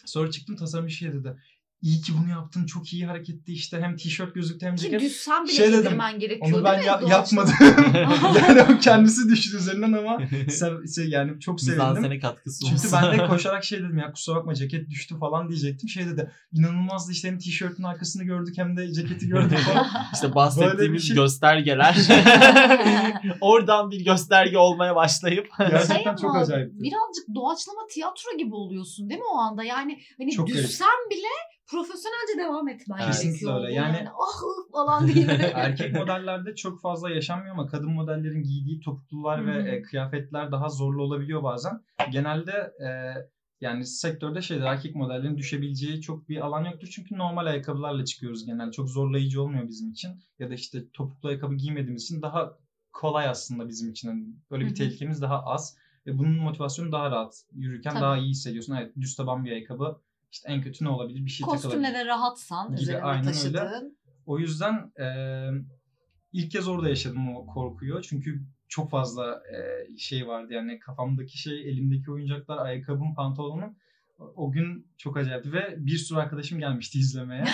[0.06, 1.38] Sonra çıktım tasarımcı şey dedi.
[1.82, 2.65] İyi ki bunu yaptın.
[2.65, 3.82] Çok iyi hareketti işte.
[3.82, 5.02] Hem tişört gözüktü hem Ki ceket.
[5.02, 7.54] düşsen bile Şey dedim, gerekiyor Onu ben ya- yapmadım.
[8.48, 11.88] yani o kendisi düştü üzerinden ama sev- şey, yani çok sevindim.
[11.88, 13.00] Mizansene katkısı Çünkü olsun.
[13.04, 15.89] ben de koşarak şey dedim ya kusura bakma ceket düştü falan diyecektim.
[15.89, 19.88] Şey dedi inanılmazdı işte hem tişörtün arkasını gördük hem de ceketi gördük falan.
[20.13, 21.96] İşte bahsettiğimiz şey- göstergeler.
[23.41, 26.80] Oradan bir gösterge olmaya başlayıp Gerçekten Şey çok ama acayipti.
[26.84, 29.63] Birazcık doğaçlama tiyatro gibi oluyorsun değil mi o anda?
[29.63, 30.63] Yani hani Çok garip.
[30.63, 31.28] düşsen bile
[31.72, 33.08] profesyonelce devam etmen Evet.
[33.14, 33.34] gerekiyor.
[33.34, 33.68] Kesinlikle öyle.
[33.68, 35.28] Bu Yani- ah ah falan değil.
[35.54, 41.04] Erkek modellerde çok fazla yaşanmıyor ama kadın modellerin giydiği topuklular ve e, kıyafetler daha zorlu
[41.04, 41.84] olabiliyor bazen.
[42.12, 42.52] Genelde
[42.86, 42.88] e,
[43.62, 46.88] yani sektörde şeyler erkek modellerin düşebileceği çok bir alan yoktur.
[46.88, 48.72] Çünkü normal ayakkabılarla çıkıyoruz genelde.
[48.72, 50.12] Çok zorlayıcı olmuyor bizim için.
[50.40, 52.58] Ya da işte topuklu ayakkabı giymediğimiz için daha
[52.94, 54.08] kolay aslında bizim için.
[54.10, 55.78] Yani böyle bir tehlikemiz daha az.
[56.08, 57.34] Ve bunun motivasyonu daha rahat.
[57.54, 58.02] Yürürken Tabii.
[58.02, 58.76] daha iyi hissediyorsun.
[58.76, 60.02] Evet düz taban bir ayakkabı.
[60.32, 61.26] İşte en kötü ne olabilir?
[61.26, 61.46] Bir şey.
[61.46, 63.32] Kostümle de rahatsan Gibi, üzerinde aynen öyle.
[63.32, 63.98] taşıdığın.
[64.26, 65.06] O yüzden e,
[66.34, 68.02] ilk kez orada yaşadım o korkuyu.
[68.02, 73.76] Çünkü çok fazla e, şey vardı yani kafamdaki şey, elimdeki oyuncaklar, ayakkabım, pantolonum.
[74.36, 77.46] O- gün çok acayipti ve bir sürü arkadaşım gelmişti izlemeye.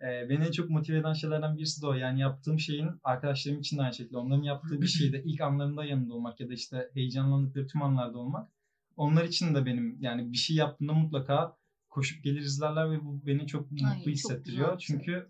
[0.00, 1.94] E, beni en çok motive eden şeylerden birisi de o.
[1.94, 4.16] Yani yaptığım şeyin arkadaşlarım için de aynı şekilde.
[4.18, 8.48] Onların yaptığı bir şeyde ilk anlarında yanında olmak ya da işte heyecanlandıkları tüm anlarda olmak.
[8.96, 11.56] Onlar için de benim yani bir şey yaptığımda mutlaka
[11.88, 14.76] koşup gelir izlerler ve bu beni çok mutlu Ay, çok hissettiriyor.
[14.76, 14.96] bir şey.
[14.96, 15.28] Çünkü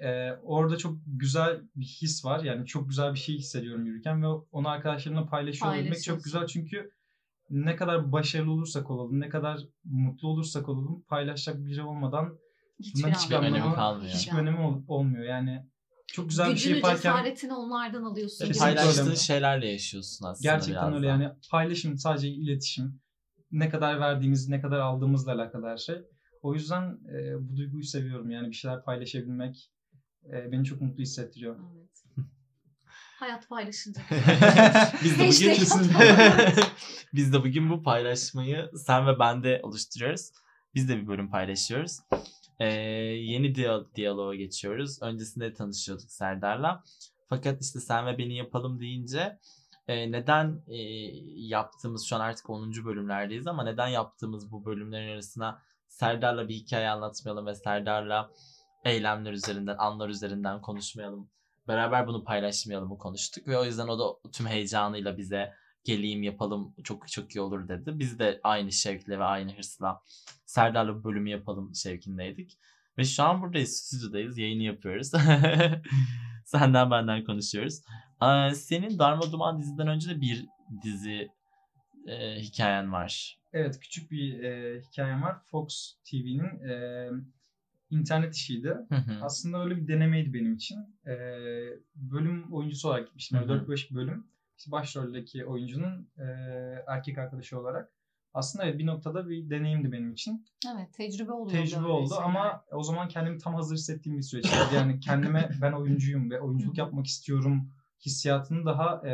[0.00, 2.44] e, orada çok güzel bir his var.
[2.44, 6.46] Yani çok güzel bir şey hissediyorum yürürken ve onu arkadaşlarımla paylaşıyor olmak çok güzel.
[6.46, 6.90] Çünkü
[7.50, 12.38] ne kadar başarılı olursak olalım, ne kadar mutlu olursak olalım paylaşacak biri olmadan
[12.80, 13.74] Hiçbir bunların hiçbir yok.
[13.74, 14.08] kalmıyor.
[14.14, 15.24] hiçbir Hiçbir önemi ol- olmuyor.
[15.24, 15.66] Yani
[16.06, 18.52] çok güzel bir şey Gücünü, yaparken cesaretini onlardan alıyorsun.
[18.58, 23.00] Paylaştığın şeylerle yaşıyorsun aslında gerçekten öyle yani paylaşım sadece iletişim.
[23.52, 25.96] Ne kadar verdiğimiz, ne kadar aldığımızla alakalı her şey.
[26.42, 29.70] O yüzden e, bu duyguyu seviyorum yani bir şeyler paylaşabilmek
[30.32, 31.56] e, beni çok mutlu hissettiriyor.
[31.76, 31.90] Evet.
[33.18, 34.00] Hayat paylaşınca.
[35.04, 36.64] Biz de bugün Hashtag
[37.14, 40.30] biz de bugün bu paylaşmayı sen ve ben de oluşturuyoruz.
[40.74, 41.98] Biz de bir bölüm paylaşıyoruz.
[42.58, 45.02] Ee, yeni diyal- diyaloğa geçiyoruz.
[45.02, 46.82] Öncesinde tanışıyorduk Serdar'la.
[47.28, 49.38] Fakat işte sen ve beni yapalım deyince
[49.90, 50.76] e, neden e,
[51.36, 52.72] yaptığımız şu an artık 10.
[52.84, 58.30] bölümlerdeyiz ama neden yaptığımız bu bölümlerin arasına Serdar'la bir hikaye anlatmayalım ve Serdar'la
[58.84, 61.30] eylemler üzerinden, anlar üzerinden konuşmayalım.
[61.68, 65.52] Beraber bunu paylaşmayalım konuştuk ve o yüzden o da tüm heyecanıyla bize
[65.84, 67.98] geleyim yapalım çok çok iyi olur dedi.
[67.98, 70.02] Biz de aynı şevkle ve aynı hırsla
[70.46, 72.58] Serdar'la bu bölümü yapalım şevkindeydik.
[72.98, 75.10] Ve şu an buradayız, stüdyodayız, yayını yapıyoruz.
[76.44, 77.80] Senden benden konuşuyoruz.
[78.20, 80.46] Aa, senin Darma Duman diziden önce de bir
[80.82, 81.28] dizi
[82.06, 83.38] e, hikayen var.
[83.52, 85.38] Evet küçük bir e, hikayem var.
[85.50, 87.08] Fox TV'nin e,
[87.90, 88.76] internet işiydi.
[88.88, 89.18] Hı hı.
[89.22, 90.76] Aslında öyle bir denemeydi benim için.
[91.06, 91.14] E,
[91.94, 93.38] bölüm oyuncusu olarak gitmiştim.
[93.38, 93.66] Hı hı.
[93.66, 94.26] 4-5 bölüm.
[94.58, 96.24] İşte başroldeki oyuncunun e,
[96.86, 97.92] erkek arkadaşı olarak.
[98.34, 100.46] Aslında evet bir noktada bir deneyimdi benim için.
[100.74, 101.62] Evet tecrübe oluyor.
[101.62, 102.24] Tecrübe oldu şeyler.
[102.24, 104.56] ama o zaman kendimi tam hazır hissettiğim bir süreçti.
[104.74, 107.70] Yani kendime ben oyuncuyum ve oyunculuk yapmak istiyorum
[108.06, 109.12] hissiyatını daha e,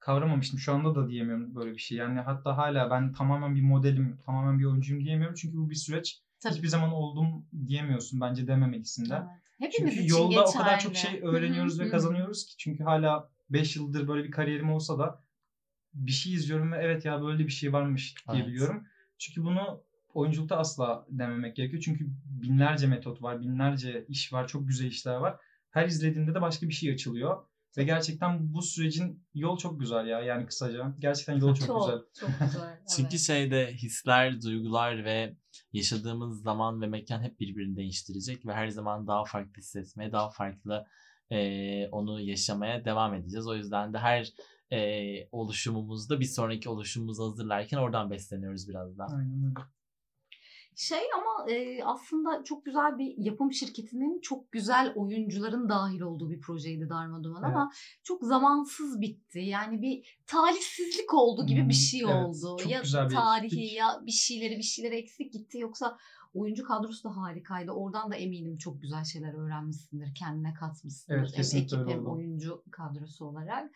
[0.00, 0.58] kavramamıştım.
[0.58, 1.98] Şu anda da diyemiyorum böyle bir şey.
[1.98, 5.34] Yani hatta hala ben tamamen bir modelim, tamamen bir oyuncuyum diyemiyorum.
[5.34, 6.22] Çünkü bu bir süreç.
[6.40, 6.54] Tabii.
[6.54, 9.14] Hiçbir zaman oldum diyemiyorsun bence dememelisin de.
[9.14, 9.42] Evet.
[9.58, 10.48] Hepimiz Çünkü için yolda geçerli.
[10.48, 12.54] o kadar çok şey öğreniyoruz ve kazanıyoruz ki.
[12.58, 15.22] Çünkü hala 5 yıldır böyle bir kariyerim olsa da
[15.94, 18.86] bir şey izliyorum ve evet ya böyle bir şey varmış diyebiliyorum.
[19.18, 21.82] Çünkü bunu oyunculukta asla dememek gerekiyor.
[21.82, 25.36] Çünkü binlerce metot var, binlerce iş var, çok güzel işler var.
[25.70, 27.44] Her izlediğinde de başka bir şey açılıyor.
[27.76, 30.94] Ve gerçekten bu sürecin yol çok güzel ya yani kısaca.
[30.98, 31.98] Gerçekten yol çok, Çok, güzel.
[32.20, 32.78] çok güzel.
[32.96, 33.20] Çünkü evet.
[33.20, 35.36] şeyde hisler, duygular ve
[35.72, 40.86] yaşadığımız zaman ve mekan hep birbirini değiştirecek ve her zaman daha farklı hissetmeye, daha farklı
[41.30, 43.46] eee, onu yaşamaya devam edeceğiz.
[43.46, 44.32] O yüzden de her
[44.70, 49.16] eee, oluşumumuzda bir sonraki oluşumumuzu hazırlarken oradan besleniyoruz biraz daha.
[49.16, 49.60] Aynen öyle.
[50.76, 56.40] Şey ama e, aslında çok güzel bir yapım şirketinin çok güzel oyuncuların dahil olduğu bir
[56.40, 57.70] projeydi Darma Duman ama
[58.02, 59.38] çok zamansız bitti.
[59.38, 62.14] Yani bir talihsizlik oldu gibi bir Hmm, şey evet.
[62.14, 62.56] oldu.
[62.62, 63.76] Çok ya güzel bir tarihi ekiptik.
[63.78, 65.98] ya bir şeyleri bir şeyleri eksik gitti yoksa
[66.34, 67.70] oyuncu kadrosu da harikaydı.
[67.70, 71.18] Oradan da eminim çok güzel şeyler öğrenmişsindir, kendine katmışsındır.
[71.18, 72.12] Evet, hem ekip hem oldu.
[72.12, 73.70] oyuncu kadrosu olarak.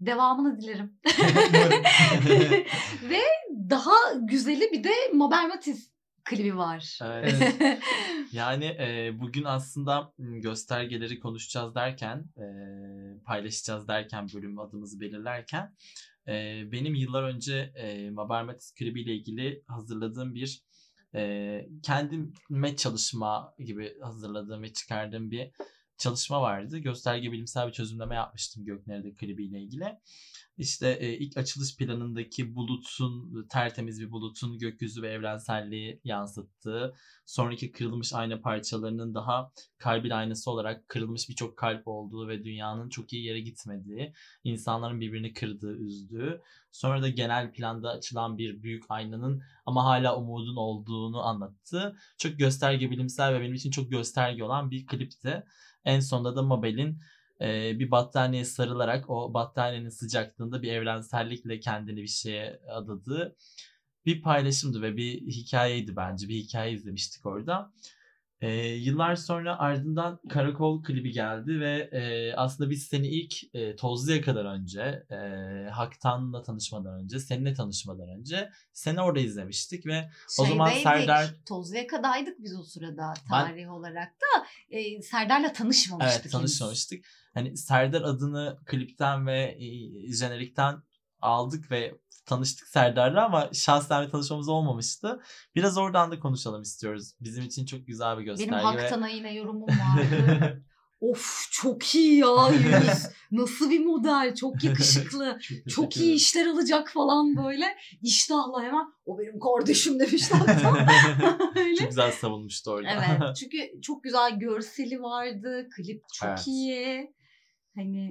[0.00, 0.98] Devamını dilerim.
[3.10, 3.20] Ve
[3.70, 5.91] daha güzeli bir de Mabel Matiz
[6.24, 6.98] klibi var.
[7.02, 7.56] Evet.
[8.32, 12.46] Yani e, bugün aslında göstergeleri konuşacağız derken, e,
[13.24, 15.74] paylaşacağız derken, bölüm adımızı belirlerken
[16.28, 20.62] e, benim yıllar önce e, Mabel Matiz klibiyle ilgili hazırladığım bir
[21.14, 25.50] e, kendime çalışma gibi hazırladığım ve çıkardığım bir
[25.98, 26.78] çalışma vardı.
[26.78, 29.98] Gösterge bilimsel bir çözümleme yapmıştım Göknere'de klibiyle ilgili.
[30.58, 36.94] İşte e, ilk açılış planındaki bulutun, tertemiz bir bulutun gökyüzü ve evrenselliği yansıttığı,
[37.26, 43.12] sonraki kırılmış ayna parçalarının daha kalbin aynası olarak kırılmış birçok kalp olduğu ve dünyanın çok
[43.12, 44.12] iyi yere gitmediği,
[44.44, 46.40] insanların birbirini kırdığı, üzdüğü,
[46.72, 51.96] sonra da genel planda açılan bir büyük aynanın ama hala umudun olduğunu anlattı.
[52.18, 55.44] Çok gösterge bilimsel ve benim için çok gösterge olan bir klipti.
[55.84, 56.98] En sonunda da Mabel'in
[57.42, 63.36] e, bir battaniyeye sarılarak o battaniyenin sıcaklığında bir evrensellikle kendini bir şeye adadığı
[64.06, 66.28] bir paylaşımdı ve bir hikayeydi bence.
[66.28, 67.72] Bir hikaye izlemiştik orada.
[68.42, 74.20] E, yıllar sonra ardından Karakol klibi geldi ve e, aslında biz seni ilk e, Tozlu'ya
[74.22, 75.16] kadar önce, e,
[75.70, 82.38] Haktan'la tanışmadan önce, seninle tanışmadan önce seni orada izlemiştik ve O zaman Şeydeydik, Serdar- Tozluyaka'daydık
[82.38, 84.46] biz o sırada Ben- tarih olarak da.
[84.70, 86.20] E, Serdar'la tanışmamıştık.
[86.22, 87.04] Evet tanışmamıştık.
[87.34, 89.66] Hani Serdar adını klipten ve e,
[90.12, 90.82] jenerikten
[91.22, 91.94] aldık ve
[92.26, 95.20] tanıştık Serdar'la ama şahsen bir tanışmamız olmamıştı.
[95.54, 97.12] Biraz oradan da konuşalım istiyoruz.
[97.20, 100.64] Bizim için çok güzel bir gösterge Benim ve Haktan'a yine yorumum vardı.
[101.00, 103.06] of çok iyi ya yüz.
[103.30, 104.34] Nasıl bir model.
[104.34, 105.38] Çok yakışıklı.
[105.68, 107.64] çok teşekkür iyi işler alacak falan böyle.
[108.02, 110.78] İştahla hemen o benim kardeşim demişti Haktan.
[111.56, 111.76] Öyle.
[111.76, 112.88] çok güzel savunmuştu orada.
[112.90, 115.68] Evet çünkü çok güzel görseli vardı.
[115.76, 116.46] Klip çok Evet.
[116.46, 117.14] iyi.
[117.76, 118.10] Hani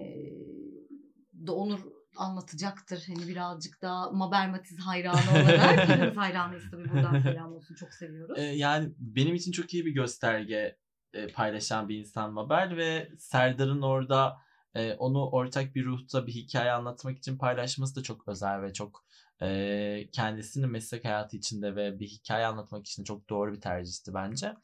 [1.47, 1.79] da Onur
[2.17, 3.03] anlatacaktır.
[3.07, 5.89] Hani birazcık daha Mabel Matiz hayranı olarak.
[5.89, 7.75] Hepimiz hayranıyız tabii buradan selam olsun.
[7.75, 8.39] Çok seviyoruz.
[8.39, 10.77] E, yani benim için çok iyi bir gösterge
[11.13, 14.37] e, paylaşan bir insan Mabel ve Serdar'ın orada
[14.75, 19.05] e, onu ortak bir ruhta bir hikaye anlatmak için paylaşması da çok özel ve çok
[19.41, 24.55] e, kendisinin meslek hayatı içinde ve bir hikaye anlatmak için çok doğru bir tercihti bence.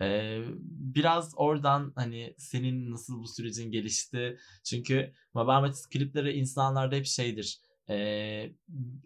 [0.00, 7.06] E, biraz oradan hani senin nasıl bu sürecin gelişti çünkü Mabel Matiz klipleri insanlarda hep
[7.06, 8.52] şeydir e,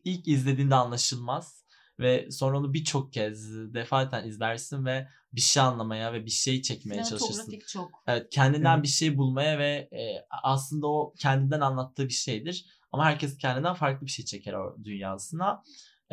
[0.05, 1.63] ilk izlediğinde anlaşılmaz
[2.01, 7.05] ve sonra onu birçok kez defaten izlersin ve bir şey anlamaya ve bir şey çekmeye
[7.05, 7.59] çalışırsın.
[7.69, 8.03] Çok.
[8.07, 8.83] Evet, kendinden Evet.
[8.83, 12.67] bir şey bulmaya ve e, aslında o kendinden anlattığı bir şeydir.
[12.93, 15.63] Ama herkes kendinden farklı bir şey çeker o dünyasına.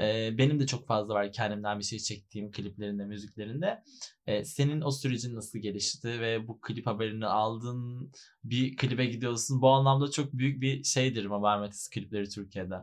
[0.02, 3.84] E, benim de çok fazla var kendimden bir şey çektiğim kliplerinde, müziklerinde.
[4.28, 8.12] E, senin o sürecin nasıl gelişti ve bu klip haberini aldın,
[8.44, 9.62] bir klibe gidiyorsun.
[9.62, 12.76] Bu anlamda çok büyük bir şeydir Mabel Matiz klipleri Türkiye'de.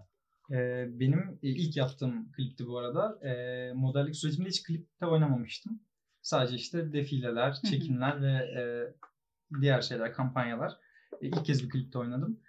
[1.01, 3.29] Benim e, ilk yaptığım klipti bu arada.
[3.29, 5.81] Ee, modellik sürecimde hiç klipte oynamamıştım.
[6.23, 8.63] Sadece işte defileler, çekimler ve e,
[9.61, 10.73] diğer şeyler, kampanyalar.
[11.23, 12.41] E, ilk kez bir klipte oynadım.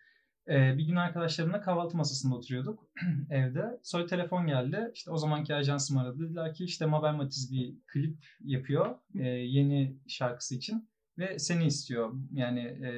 [0.50, 2.88] E, bir gün arkadaşlarımla kahvaltı masasında oturuyorduk
[3.30, 3.80] evde.
[3.84, 4.92] Sonra telefon geldi.
[4.94, 6.20] İşte o zamanki ajansım aradı.
[6.20, 10.90] Dediler ki işte Mabel Matiz bir klip yapıyor e, yeni şarkısı için.
[11.18, 12.14] Ve seni istiyor.
[12.32, 12.92] Yani e,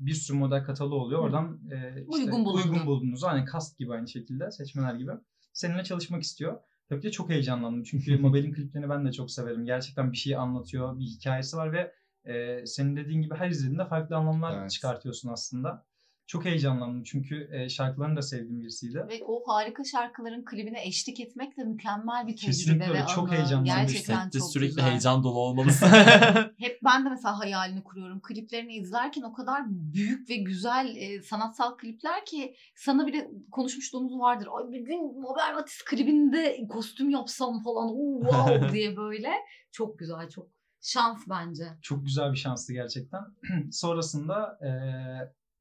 [0.00, 1.20] bir sürü model kataloğu oluyor.
[1.20, 2.62] Oradan e, işte Uygun bulundu.
[2.68, 3.24] uygun buldunuz.
[3.24, 4.50] Aynı kast gibi aynı şekilde.
[4.50, 5.12] Seçmeler gibi.
[5.52, 6.58] Seninle çalışmak istiyor.
[6.88, 7.82] Tabii ki çok heyecanlandım.
[7.82, 9.64] Çünkü Mabel'in kliplerini ben de çok severim.
[9.64, 10.98] Gerçekten bir şey anlatıyor.
[10.98, 11.92] Bir hikayesi var ve
[12.32, 14.70] e, senin dediğin gibi her izlediğinde farklı anlamlar Evet.
[14.70, 15.86] çıkartıyorsun aslında.
[16.26, 19.06] Çok heyecanlandım çünkü e, şarkılarını da sevdiğim birisiydi.
[19.08, 23.06] Ve o harika şarkıların klibine eşlik etmek de mükemmel bir tecrübe Kesinlikle ve öyle.
[23.14, 23.36] Çok anı.
[23.36, 23.64] heyecanlandım.
[23.64, 24.90] Gerçekten Sette çok sürekli güzel.
[24.90, 25.86] heyecan dolu olmalısın.
[26.58, 28.20] Hep ben de mesela hayalini kuruyorum.
[28.20, 34.48] Kliplerini izlerken o kadar büyük ve güzel e, sanatsal klipler ki sana bile konuşmuşluğumuz vardır.
[34.58, 39.30] Ay bir gün Mabel Matiz klibinde kostüm yapsam falan oo, wow diye böyle.
[39.72, 40.48] Çok güzel çok
[40.80, 41.64] şans bence.
[41.82, 43.22] Çok güzel bir şanstı gerçekten.
[43.70, 44.70] Sonrasında e,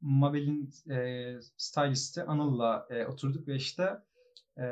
[0.06, 3.90] Mabel'in e, stylisti Anıl'la e, oturduk ve işte
[4.58, 4.66] e,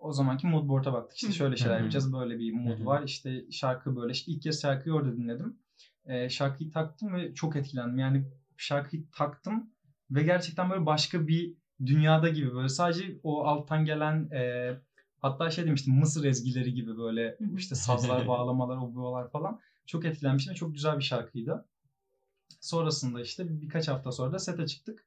[0.00, 1.16] o zamanki mood board'a baktık.
[1.16, 2.12] İşte şöyle şeyler yapacağız.
[2.12, 3.02] Böyle bir mood var.
[3.02, 4.12] İşte şarkı böyle.
[4.12, 5.58] İşte ilk kez şarkıyı orada dinledim.
[6.04, 7.98] E, şarkıyı taktım ve çok etkilendim.
[7.98, 8.24] Yani
[8.56, 9.70] şarkıyı taktım
[10.10, 11.54] ve gerçekten böyle başka bir
[11.86, 14.72] dünyada gibi böyle sadece o alttan gelen e,
[15.18, 19.60] hatta şey demiştim Mısır ezgileri gibi böyle işte sazlar, bağlamalar, obolar falan.
[19.86, 21.64] Çok etkilenmiştim çok güzel bir şarkıydı.
[22.60, 25.06] Sonrasında işte birkaç hafta sonra da sete çıktık.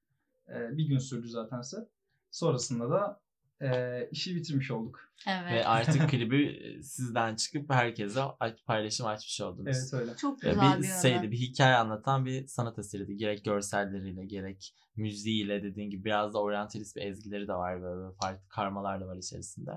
[0.49, 1.87] Ee, bir gün sürdü zaten set.
[2.31, 3.21] Sonrasında da
[3.61, 4.99] e, işi bitirmiş olduk.
[5.27, 5.53] Evet.
[5.53, 9.77] Ve artık klibi e, sizden çıkıp herkese aç- paylaşım açmış oldunuz.
[9.77, 10.15] Evet öyle.
[10.15, 11.31] Çok güzel bir bir, şeydi, ara.
[11.31, 13.17] bir hikaye anlatan bir sanat eseriydi.
[13.17, 18.47] Gerek görselleriyle, gerek müziğiyle dediğin gibi biraz da oryantalist bir ezgileri de var böyle farklı
[18.49, 19.71] karmalar da var içerisinde.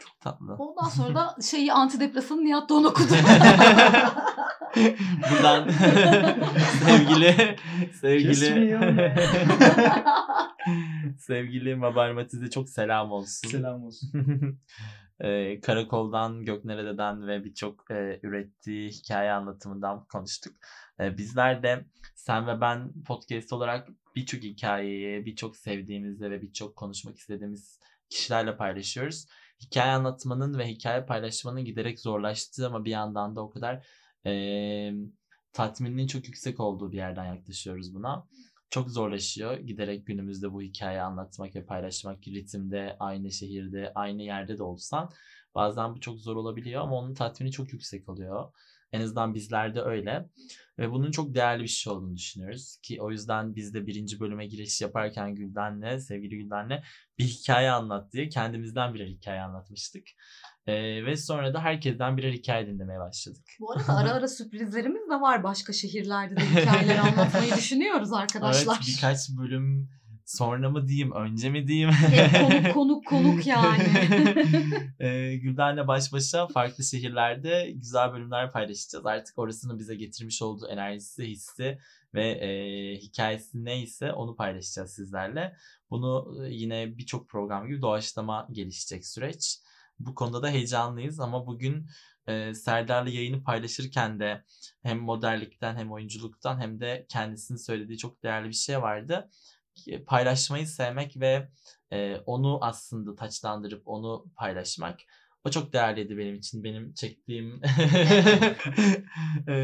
[0.00, 0.54] Çok tatlı.
[0.54, 3.14] Ondan sonra da şeyi antidepresanı Nihat Doğan okudu.
[5.30, 5.68] Buradan
[6.84, 7.56] sevgili
[8.00, 8.78] sevgili
[11.18, 13.48] sevgili Mabel Matiz'e çok selam olsun.
[13.48, 14.12] Selam olsun.
[15.20, 20.54] Ee, Karakol'dan, Göknere'den ve birçok e, ürettiği hikaye anlatımından konuştuk.
[21.00, 21.84] Ee, bizler de
[22.14, 29.26] sen ve ben podcast olarak birçok hikayeyi, birçok sevdiğimizde ve birçok konuşmak istediğimiz kişilerle paylaşıyoruz.
[29.62, 33.86] Hikaye anlatmanın ve hikaye paylaşmanın giderek zorlaştığı ama bir yandan da o kadar
[34.26, 34.92] e,
[35.52, 38.26] tatmininin çok yüksek olduğu bir yerden yaklaşıyoruz buna.
[38.70, 44.62] Çok zorlaşıyor giderek günümüzde bu hikayeyi anlatmak ve paylaşmak ritimde, aynı şehirde, aynı yerde de
[44.62, 45.10] olsan
[45.54, 48.52] bazen bu çok zor olabiliyor ama onun tatmini çok yüksek oluyor.
[48.92, 50.28] En azından bizlerde öyle.
[50.78, 52.78] Ve bunun çok değerli bir şey olduğunu düşünüyoruz.
[52.82, 56.82] Ki o yüzden biz de birinci bölüme giriş yaparken Gülden'le, sevgili Gülden'le
[57.18, 60.04] bir hikaye anlat diye kendimizden birer hikaye anlatmıştık.
[60.66, 63.44] Ee, ve sonra da herkesten birer hikaye dinlemeye başladık.
[63.60, 65.42] Bu arada ara ara sürprizlerimiz de var.
[65.42, 68.76] Başka şehirlerde de hikayeler anlatmayı düşünüyoruz arkadaşlar.
[68.76, 69.88] Evet birkaç bölüm
[70.36, 71.90] sonra mı diyeyim, önce mi diyeyim?
[71.90, 73.82] Hep konuk konuk konuk yani.
[75.00, 79.06] Ee, Gülden'le baş başa farklı şehirlerde güzel bölümler paylaşacağız.
[79.06, 81.78] Artık orasının bize getirmiş olduğu enerjisi, hissi
[82.14, 82.50] ve e,
[82.96, 85.56] hikayesi neyse onu paylaşacağız sizlerle.
[85.90, 89.58] Bunu e, yine birçok program gibi doğaçlama gelişecek süreç.
[89.98, 91.86] Bu konuda da heyecanlıyız ama bugün
[92.26, 94.44] e, Serdar'la yayını paylaşırken de
[94.82, 99.30] hem modellikten hem oyunculuktan hem de kendisinin söylediği çok değerli bir şey vardı.
[100.06, 101.48] Paylaşmayı sevmek ve
[102.26, 105.00] onu aslında taçlandırıp onu paylaşmak.
[105.46, 106.64] O çok değerliydi benim için.
[106.64, 107.60] Benim çektiğim
[109.48, 109.54] e,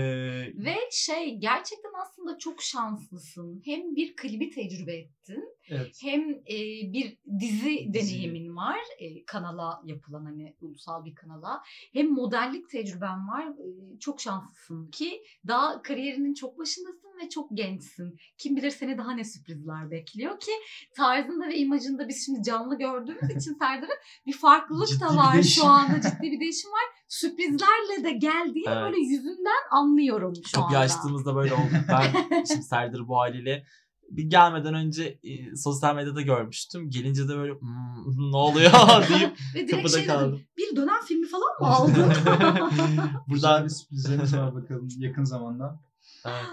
[0.55, 3.63] Ve şey gerçekten aslında çok şanslısın.
[3.65, 5.99] Hem bir klibi tecrübe ettin Evet.
[6.03, 6.57] hem e,
[6.93, 7.95] bir dizi Dizi.
[7.95, 11.63] deneyimin var e, kanala yapılan hani ulusal bir kanala
[11.93, 18.17] hem modellik tecrüben var E, çok şanslısın ki daha kariyerinin çok başındasın ve çok gençsin
[18.39, 20.51] kim bilir seni daha ne sürprizler bekliyor ki
[20.97, 25.65] tarzında ve imajında biz şimdi canlı gördüğümüz için Serdar'ın bir farklılık da var değişim.
[25.67, 28.83] Şu anda ciddi bir değişim var sürprizlerle de geldiği Evet.
[28.83, 30.93] böyle yüzünden anlıyorum şu Kapıyı anda.
[30.95, 31.63] açtığımızda böyle oldu.
[31.89, 32.05] Ben
[32.45, 33.65] şimdi Serdar bu haliyle
[34.11, 36.91] bir gelmeden önce e, sosyal medyada görmüştüm.
[36.91, 38.71] Gelince de böyle "Hmm, ne oluyor
[39.09, 40.41] deyip Ve kapıda şey dedim, kaldım.
[40.57, 42.13] bir dönem filmi falan mı aldın?
[43.29, 45.81] Buradan bir sürprizlerimiz var bakalım yakın zamanda.
[46.27, 46.45] evet.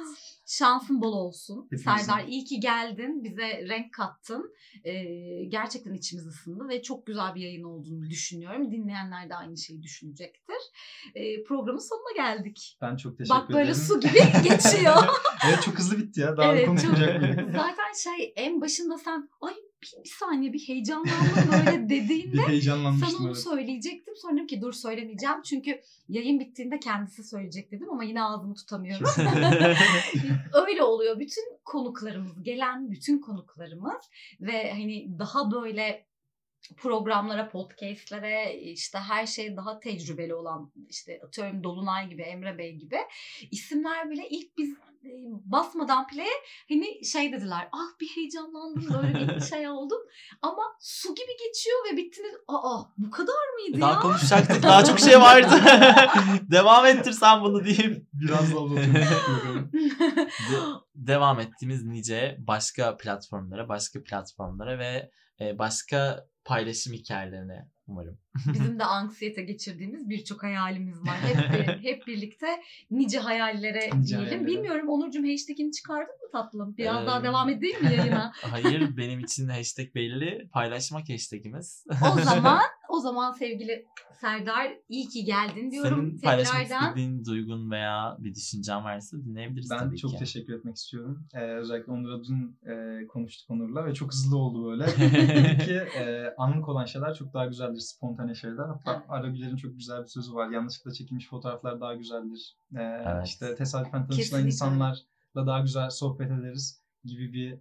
[0.58, 1.64] Şansın bol olsun.
[1.66, 1.84] Hepimizin.
[1.91, 3.24] Serdar iyi ki geldin.
[3.24, 4.54] Bize renk kattın.
[4.84, 4.93] Ee,
[5.47, 8.72] gerçekten içimiz ısındı ve çok güzel bir yayın olduğunu düşünüyorum.
[8.72, 10.56] Dinleyenler de aynı şeyi düşünecektir.
[11.16, 12.78] Ee, programın sonuna geldik.
[12.82, 13.76] Ben çok teşekkür Bak böyle ederim.
[13.76, 14.95] su gibi geçiyor.
[15.47, 16.38] evet çok hızlı bitti ya.
[16.38, 17.51] Daha Evet, konuşmayacak mıydık?
[17.51, 22.41] Zaten şey en başında sen ay bir, bir saniye bir heyecanlandım böyle dediğinde.
[23.05, 23.38] Sana onu evet.
[23.38, 24.13] söyleyecektim.
[24.17, 25.41] Sonra dedim ki dur söylemeyeceğim.
[25.41, 29.07] Çünkü yayın bittiğinde kendisi söyleyecek dedim ama yine ağzımı tutamıyorum.
[30.67, 31.19] Öyle oluyor.
[31.19, 34.09] Bütün konuklarımız, gelen bütün konuklarımız
[34.41, 36.05] ve hani daha böyle
[36.78, 42.97] programlara, podcastlere işte her şey daha tecrübeli olan işte atıyorum Dolunay gibi, Emre Bey gibi
[43.51, 44.70] isimler bile ilk biz
[45.05, 46.28] e, basmadan play'e
[46.70, 49.97] hani şey dediler ah bir heyecanlandım böyle bir şey oldum
[50.41, 53.99] ama su gibi geçiyor ve bittiniz aa bu kadar mıydı Daha ya?
[53.99, 54.64] konuşacaktık.
[54.64, 55.55] Daha çok şey vardı.
[56.51, 58.07] Devam ettir sen bunu diyeyim.
[58.14, 58.76] Biraz da.
[60.51, 65.11] De- devam ettiğimiz nice başka platformlara, başka platformlara ve
[65.41, 68.17] e, başka paylaşım hikayelerine umarım.
[68.53, 71.17] Bizim de anksiyete geçirdiğimiz birçok hayalimiz var.
[71.21, 72.47] Hep, hep birlikte
[72.91, 74.25] nice hayallere Nice diyelim.
[74.25, 74.47] hayallere.
[74.47, 76.77] Bilmiyorum Onurcuğum hashtag'ini çıkardın mı tatlım?
[76.77, 78.31] Biraz Ee, daha devam edeyim mi yayına?
[78.41, 80.49] Hayır benim için hashtag belli.
[80.53, 81.85] Paylaşmak hashtagimiz.
[82.15, 82.61] O zaman
[82.93, 83.85] o zaman sevgili
[84.21, 86.87] Serdar iyi ki geldin diyorum Senin paylaşmak tekrardan.
[86.87, 90.17] istediğin duygun veya bir düşüncen varsa dinleyebiliriz Ben tabii çok ki.
[90.17, 91.27] teşekkür etmek istiyorum.
[91.33, 94.85] Ee, özellikle Onur'a dün e, konuştuk Onur'la ve çok hızlı oldu böyle.
[95.65, 98.65] Ki e, anlık olan şeyler çok daha güzeldir, spontane şeyler.
[98.67, 99.05] Hatta Evet.
[99.09, 100.49] Ara Güler'in çok güzel bir sözü var.
[100.49, 102.55] Yanlışlıkla çekilmiş fotoğraflar daha güzeldir.
[102.75, 103.27] Ee, Evet.
[103.27, 104.95] İşte tesadüfen tanışılan insanlarla
[105.35, 107.59] daha güzel sohbet ederiz gibi bir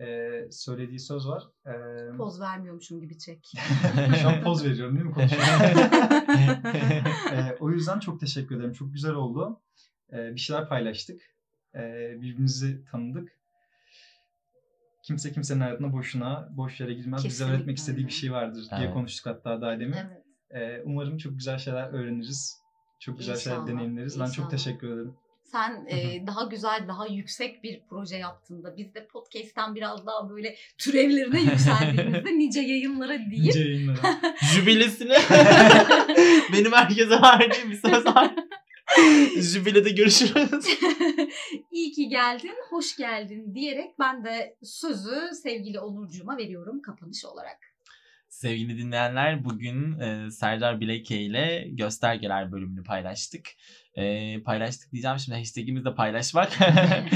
[0.00, 1.42] e, söylediği söz var.
[1.66, 3.52] Ee, Poz vermiyormuşum gibi çek.
[4.22, 5.48] Şu an poz veriyorum değil mi konuşuyorum?
[7.32, 8.72] Ee, o yüzden çok teşekkür ederim.
[8.72, 9.60] Çok güzel oldu.
[10.12, 11.20] Ee, bir şeyler paylaştık.
[11.74, 13.28] Ee, birbirimizi tanıdık.
[15.02, 17.18] Kimse kimsenin hayatına boşuna, boş yere girmez.
[17.24, 18.94] Bize Kesinlikle öğretmek istediği bir şey vardır diye Evet.
[18.94, 19.92] konuştuk hatta daha demin.
[19.96, 20.24] evet.
[20.50, 22.56] Ee, umarım çok güzel şeyler öğreniriz.
[23.00, 24.20] Çok güzel şeyler İnşallah, deneyimleriz.
[24.20, 24.36] Ben inşallah.
[24.36, 25.14] çok teşekkür ederim.
[25.44, 30.56] Sen e, daha güzel, daha yüksek bir proje yaptığında, biz de podcast'ten biraz daha böyle
[30.78, 34.20] türevlerine yükseldiğimizde nice yayınlara deyip Nice yayınlara.
[34.54, 35.12] Jübilesini
[36.52, 38.04] benim herkese verdiğim bir söz.
[39.52, 40.66] Jübilede görüşürüz.
[41.72, 47.58] İyi ki geldin, hoş geldin diyerek ben de sözü sevgili Onurcuğuma veriyorum kapanış olarak.
[48.28, 53.48] Sevgili dinleyenler bugün e, Serdar Bileke ile göstergeler bölümünü paylaştık.
[53.94, 56.52] E, paylaştık diyeceğim şimdi hashtagimiz de paylaşmak.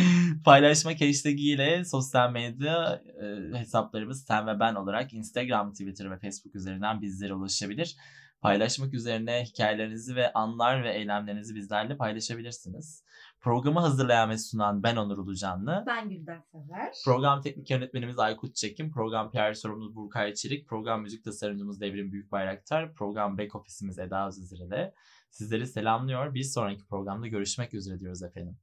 [0.45, 6.55] paylaşmak hashtag ile sosyal medya e, hesaplarımız sen ve ben olarak Instagram, Twitter ve Facebook
[6.55, 7.97] üzerinden bizlere ulaşabilir.
[8.41, 13.05] Paylaşmak üzerine hikayelerinizi ve anlar ve eylemlerinizi bizlerle paylaşabilirsiniz.
[13.41, 15.85] Programı hazırlayan ve sunan ben Onur Ulucanlı.
[15.87, 16.93] Ben Gülden Sever.
[17.05, 22.95] Program teknik yönetmenimiz Aykut Çekim, program PR sorumlumuz Burkay Çelik, program müzik tasarımcımız Devrim Büyükbayraktar,
[22.95, 24.93] program back ofisimiz Eda Özizir'e
[25.31, 26.35] Sizleri selamlıyor.
[26.35, 28.59] Bir sonraki programda görüşmek üzere diyoruz efendim.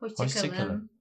[0.00, 0.82] Hoşçakalın.
[0.82, 0.95] Hoşça.